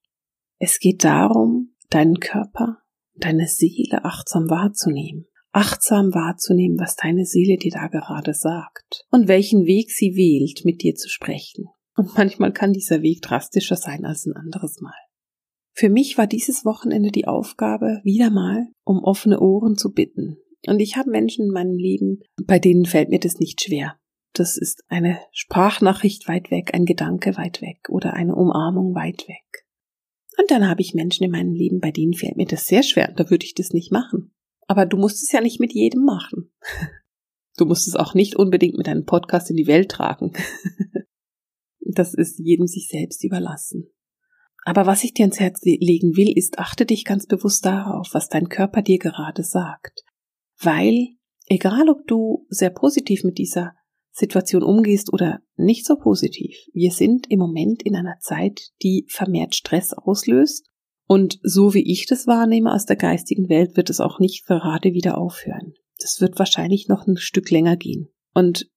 Es 0.58 0.78
geht 0.78 1.04
darum, 1.04 1.76
deinen 1.90 2.18
Körper, 2.18 2.78
deine 3.14 3.46
Seele 3.46 4.04
achtsam 4.04 4.48
wahrzunehmen. 4.48 5.26
Achtsam 5.54 6.12
wahrzunehmen, 6.12 6.78
was 6.78 6.96
deine 6.96 7.24
Seele 7.24 7.56
dir 7.56 7.70
da 7.70 7.86
gerade 7.86 8.34
sagt 8.34 9.04
und 9.10 9.28
welchen 9.28 9.66
Weg 9.66 9.92
sie 9.92 10.16
wählt, 10.16 10.64
mit 10.64 10.82
dir 10.82 10.94
zu 10.94 11.08
sprechen. 11.08 11.66
Und 11.96 12.16
manchmal 12.16 12.52
kann 12.52 12.72
dieser 12.72 13.02
Weg 13.02 13.22
drastischer 13.22 13.76
sein 13.76 14.04
als 14.04 14.26
ein 14.26 14.34
anderes 14.34 14.80
Mal. 14.80 14.94
Für 15.72 15.88
mich 15.88 16.18
war 16.18 16.26
dieses 16.26 16.64
Wochenende 16.64 17.10
die 17.10 17.26
Aufgabe, 17.26 18.00
wieder 18.02 18.30
mal 18.30 18.66
um 18.84 18.98
offene 19.04 19.40
Ohren 19.40 19.76
zu 19.76 19.92
bitten. 19.92 20.38
Und 20.66 20.80
ich 20.80 20.96
habe 20.96 21.10
Menschen 21.10 21.46
in 21.46 21.52
meinem 21.52 21.76
Leben, 21.76 22.20
bei 22.44 22.58
denen 22.58 22.84
fällt 22.84 23.10
mir 23.10 23.20
das 23.20 23.38
nicht 23.38 23.62
schwer. 23.62 23.96
Das 24.32 24.56
ist 24.56 24.82
eine 24.88 25.20
Sprachnachricht 25.30 26.26
weit 26.26 26.50
weg, 26.50 26.74
ein 26.74 26.84
Gedanke 26.84 27.36
weit 27.36 27.62
weg 27.62 27.88
oder 27.88 28.14
eine 28.14 28.34
Umarmung 28.34 28.94
weit 28.94 29.28
weg. 29.28 29.66
Und 30.36 30.50
dann 30.50 30.68
habe 30.68 30.80
ich 30.80 30.94
Menschen 30.94 31.24
in 31.24 31.30
meinem 31.30 31.52
Leben, 31.52 31.78
bei 31.78 31.92
denen 31.92 32.14
fällt 32.14 32.36
mir 32.36 32.46
das 32.46 32.66
sehr 32.66 32.82
schwer. 32.82 33.12
Da 33.14 33.30
würde 33.30 33.46
ich 33.46 33.54
das 33.54 33.70
nicht 33.70 33.92
machen. 33.92 34.32
Aber 34.66 34.86
du 34.86 34.96
musst 34.96 35.22
es 35.22 35.32
ja 35.32 35.40
nicht 35.40 35.60
mit 35.60 35.72
jedem 35.72 36.04
machen. 36.04 36.52
Du 37.56 37.66
musst 37.66 37.86
es 37.86 37.94
auch 37.94 38.14
nicht 38.14 38.34
unbedingt 38.34 38.76
mit 38.76 38.88
einem 38.88 39.04
Podcast 39.04 39.48
in 39.48 39.54
die 39.54 39.68
Welt 39.68 39.88
tragen. 39.88 40.32
Das 41.86 42.14
ist 42.14 42.40
jedem 42.40 42.66
sich 42.66 42.88
selbst 42.88 43.22
überlassen. 43.22 43.94
Aber 44.64 44.86
was 44.86 45.04
ich 45.04 45.12
dir 45.12 45.24
ans 45.24 45.38
Herz 45.38 45.60
legen 45.62 46.16
will, 46.16 46.36
ist, 46.36 46.58
achte 46.58 46.86
dich 46.86 47.04
ganz 47.04 47.26
bewusst 47.26 47.64
darauf, 47.66 48.08
was 48.12 48.28
dein 48.28 48.48
Körper 48.48 48.80
dir 48.80 48.98
gerade 48.98 49.44
sagt. 49.44 50.02
Weil, 50.58 51.08
egal 51.46 51.88
ob 51.90 52.06
du 52.06 52.46
sehr 52.48 52.70
positiv 52.70 53.24
mit 53.24 53.36
dieser 53.36 53.74
Situation 54.10 54.62
umgehst 54.62 55.12
oder 55.12 55.40
nicht 55.56 55.84
so 55.84 55.96
positiv, 55.96 56.56
wir 56.72 56.92
sind 56.92 57.30
im 57.30 57.40
Moment 57.40 57.82
in 57.82 57.94
einer 57.94 58.18
Zeit, 58.20 58.70
die 58.82 59.06
vermehrt 59.10 59.54
Stress 59.54 59.92
auslöst. 59.92 60.70
Und 61.06 61.38
so 61.42 61.74
wie 61.74 61.90
ich 61.90 62.06
das 62.06 62.26
wahrnehme 62.26 62.72
aus 62.72 62.86
der 62.86 62.96
geistigen 62.96 63.48
Welt, 63.48 63.76
wird 63.76 63.90
es 63.90 64.00
auch 64.00 64.18
nicht 64.18 64.46
gerade 64.46 64.92
wieder 64.92 65.18
aufhören. 65.18 65.74
Das 65.98 66.20
wird 66.20 66.38
wahrscheinlich 66.38 66.88
noch 66.88 67.06
ein 67.06 67.16
Stück 67.16 67.50
länger 67.50 67.76
gehen. 67.76 68.08
Und 68.32 68.68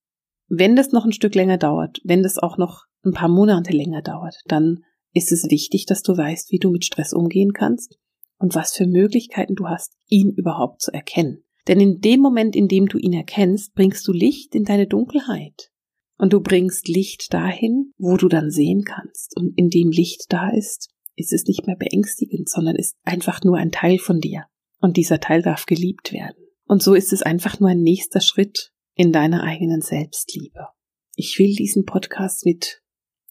wenn 0.49 0.75
das 0.75 0.91
noch 0.91 1.05
ein 1.05 1.13
Stück 1.13 1.35
länger 1.35 1.57
dauert, 1.57 1.99
wenn 2.03 2.23
das 2.23 2.37
auch 2.37 2.57
noch 2.57 2.83
ein 3.03 3.13
paar 3.13 3.29
Monate 3.29 3.71
länger 3.71 4.01
dauert, 4.01 4.35
dann 4.45 4.83
ist 5.13 5.31
es 5.31 5.49
wichtig, 5.49 5.85
dass 5.85 6.03
du 6.03 6.15
weißt, 6.15 6.51
wie 6.51 6.59
du 6.59 6.69
mit 6.69 6.85
Stress 6.85 7.13
umgehen 7.13 7.53
kannst 7.53 7.97
und 8.37 8.55
was 8.55 8.73
für 8.73 8.85
Möglichkeiten 8.85 9.55
du 9.55 9.67
hast, 9.67 9.93
ihn 10.07 10.31
überhaupt 10.31 10.81
zu 10.81 10.93
erkennen. 10.93 11.43
Denn 11.67 11.79
in 11.79 11.99
dem 11.99 12.21
Moment, 12.21 12.55
in 12.55 12.67
dem 12.67 12.87
du 12.87 12.97
ihn 12.97 13.13
erkennst, 13.13 13.73
bringst 13.73 14.07
du 14.07 14.13
Licht 14.13 14.55
in 14.55 14.63
deine 14.63 14.87
Dunkelheit. 14.87 15.71
Und 16.17 16.33
du 16.33 16.39
bringst 16.39 16.87
Licht 16.87 17.33
dahin, 17.33 17.93
wo 17.97 18.17
du 18.17 18.27
dann 18.27 18.49
sehen 18.49 18.83
kannst. 18.83 19.35
Und 19.37 19.53
in 19.57 19.69
dem 19.69 19.91
Licht 19.91 20.25
da 20.29 20.49
ist, 20.49 20.89
ist 21.17 21.33
es 21.33 21.45
nicht 21.45 21.67
mehr 21.67 21.75
beängstigend, 21.75 22.47
sondern 22.47 22.75
ist 22.75 22.95
einfach 23.03 23.43
nur 23.43 23.57
ein 23.57 23.71
Teil 23.71 23.97
von 23.97 24.21
dir. 24.21 24.45
Und 24.79 24.95
dieser 24.95 25.19
Teil 25.19 25.41
darf 25.41 25.65
geliebt 25.65 26.13
werden. 26.13 26.37
Und 26.65 26.83
so 26.83 26.93
ist 26.93 27.11
es 27.11 27.23
einfach 27.23 27.59
nur 27.59 27.69
ein 27.69 27.81
nächster 27.81 28.21
Schritt 28.21 28.71
in 28.93 29.11
deiner 29.11 29.43
eigenen 29.43 29.81
Selbstliebe. 29.81 30.67
Ich 31.15 31.39
will 31.39 31.55
diesen 31.55 31.85
Podcast 31.85 32.45
mit 32.45 32.83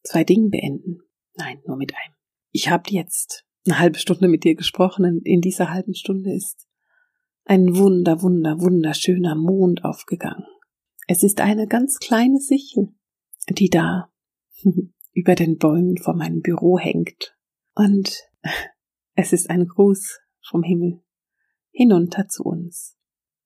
zwei 0.02 0.24
Dingen 0.24 0.50
beenden. 0.50 1.02
Nein, 1.36 1.62
nur 1.66 1.76
mit 1.76 1.94
einem. 1.94 2.14
Ich 2.50 2.68
habe 2.68 2.90
jetzt 2.90 3.44
eine 3.64 3.78
halbe 3.78 3.98
Stunde 3.98 4.28
mit 4.28 4.44
dir 4.44 4.56
gesprochen 4.56 5.04
und 5.04 5.26
in 5.26 5.40
dieser 5.40 5.70
halben 5.70 5.94
Stunde 5.94 6.34
ist 6.34 6.66
ein 7.44 7.76
wunder, 7.76 8.22
wunder, 8.22 8.60
wunderschöner 8.60 9.36
Mond 9.36 9.84
aufgegangen. 9.84 10.46
Es 11.06 11.22
ist 11.22 11.40
eine 11.40 11.68
ganz 11.68 11.98
kleine 11.98 12.40
Sichel, 12.40 12.88
die 13.48 13.70
da 13.70 14.10
über 15.12 15.36
den 15.36 15.58
Bäumen 15.58 15.96
vor 15.98 16.14
meinem 16.14 16.40
Büro 16.40 16.78
hängt. 16.78 17.35
Und 17.76 18.22
es 19.14 19.32
ist 19.32 19.50
ein 19.50 19.66
Gruß 19.66 20.18
vom 20.48 20.62
Himmel 20.64 21.02
hinunter 21.70 22.26
zu 22.26 22.42
uns. 22.42 22.96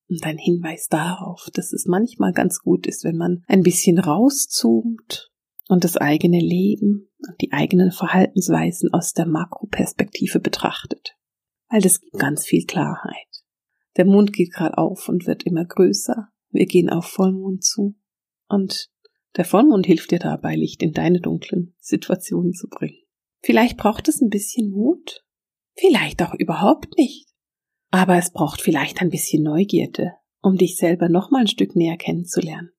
Und 0.08 0.24
ein 0.24 0.38
Hinweis 0.38 0.88
darauf, 0.88 1.48
dass 1.52 1.72
es 1.72 1.86
manchmal 1.86 2.32
ganz 2.32 2.60
gut 2.60 2.86
ist, 2.86 3.04
wenn 3.04 3.16
man 3.16 3.44
ein 3.46 3.62
bisschen 3.62 3.98
rauszoomt 3.98 5.30
und 5.68 5.84
das 5.84 5.96
eigene 5.96 6.40
Leben 6.40 7.10
und 7.28 7.40
die 7.40 7.52
eigenen 7.52 7.92
Verhaltensweisen 7.92 8.92
aus 8.92 9.12
der 9.12 9.26
Makroperspektive 9.26 10.40
betrachtet. 10.40 11.16
Weil 11.68 11.80
das 11.80 12.00
gibt 12.00 12.18
ganz 12.18 12.44
viel 12.44 12.66
Klarheit. 12.66 13.14
Der 13.96 14.04
Mond 14.04 14.32
geht 14.32 14.52
gerade 14.52 14.78
auf 14.78 15.08
und 15.08 15.26
wird 15.26 15.44
immer 15.44 15.64
größer. 15.64 16.28
Wir 16.50 16.66
gehen 16.66 16.90
auf 16.90 17.06
Vollmond 17.06 17.62
zu. 17.62 17.96
Und 18.48 18.90
der 19.36 19.44
Vollmond 19.44 19.86
hilft 19.86 20.10
dir 20.10 20.18
dabei, 20.18 20.56
Licht 20.56 20.82
in 20.82 20.92
deine 20.92 21.20
dunklen 21.20 21.74
Situationen 21.78 22.52
zu 22.52 22.68
bringen. 22.68 22.99
Vielleicht 23.42 23.76
braucht 23.76 24.08
es 24.08 24.20
ein 24.20 24.28
bisschen 24.28 24.70
Mut. 24.70 25.24
Vielleicht 25.74 26.22
auch 26.22 26.34
überhaupt 26.34 26.96
nicht. 26.96 27.28
Aber 27.90 28.16
es 28.16 28.32
braucht 28.32 28.60
vielleicht 28.60 29.00
ein 29.00 29.10
bisschen 29.10 29.42
Neugierde, 29.42 30.12
um 30.40 30.56
dich 30.56 30.76
selber 30.76 31.08
noch 31.08 31.30
mal 31.30 31.40
ein 31.40 31.46
Stück 31.46 31.74
näher 31.74 31.96
kennenzulernen. 31.96 32.70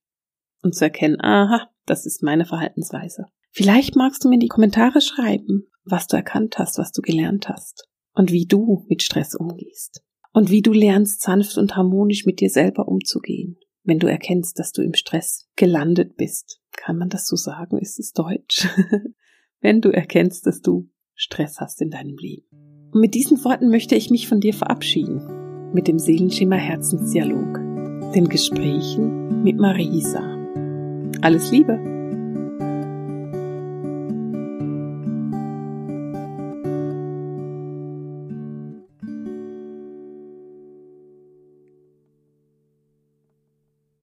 Und 0.62 0.76
zu 0.76 0.86
erkennen, 0.86 1.20
aha, 1.20 1.70
das 1.86 2.06
ist 2.06 2.24
meine 2.24 2.46
Verhaltensweise. 2.46 3.26
Vielleicht 3.50 3.96
magst 3.96 4.24
du 4.24 4.30
mir 4.30 4.36
in 4.36 4.42
die 4.42 4.48
Kommentare 4.48 5.02
schreiben, 5.02 5.68
was 5.84 6.08
du 6.08 6.16
erkannt 6.16 6.58
hast, 6.58 6.78
was 6.78 6.92
du 6.92 7.02
gelernt 7.02 7.50
hast 7.50 7.90
und 8.14 8.32
wie 8.32 8.46
du 8.46 8.86
mit 8.88 9.04
Stress 9.04 9.36
umgehst 9.36 10.04
und 10.32 10.50
wie 10.50 10.62
du 10.62 10.72
lernst, 10.72 11.22
sanft 11.22 11.58
und 11.58 11.76
harmonisch 11.76 12.26
mit 12.26 12.40
dir 12.40 12.50
selber 12.50 12.88
umzugehen, 12.88 13.58
wenn 13.84 14.00
du 14.00 14.08
erkennst, 14.08 14.60
dass 14.60 14.72
du 14.72 14.82
im 14.82 14.94
Stress 14.94 15.48
gelandet 15.56 16.16
bist. 16.16 16.62
Kann 16.72 16.98
man 16.98 17.10
das 17.10 17.28
so 17.28 17.36
sagen? 17.36 17.78
Ist 17.80 18.00
es 18.00 18.14
deutsch? 18.14 18.68
wenn 19.62 19.82
du 19.82 19.90
erkennst, 19.90 20.46
dass 20.48 20.62
du 20.62 20.90
Stress 21.16 21.60
hast 21.60 21.82
in 21.82 21.90
deinem 21.90 22.18
Leben. 22.18 22.46
Und 22.92 23.00
mit 23.00 23.14
diesen 23.14 23.44
Worten 23.46 23.70
möchte 23.70 23.96
ich 23.96 24.10
mich 24.10 24.28
von 24.28 24.42
dir 24.42 24.54
verabschieden, 24.54 25.72
mit 25.74 25.88
dem 25.88 26.00
Seelenschimmer 26.00 26.58
Herzensdialog, 26.58 27.54
den 28.14 28.28
Gesprächen 28.28 29.44
mit 29.44 29.58
Marisa. 29.58 30.38
Alles 31.22 31.52
Liebe! 31.52 32.01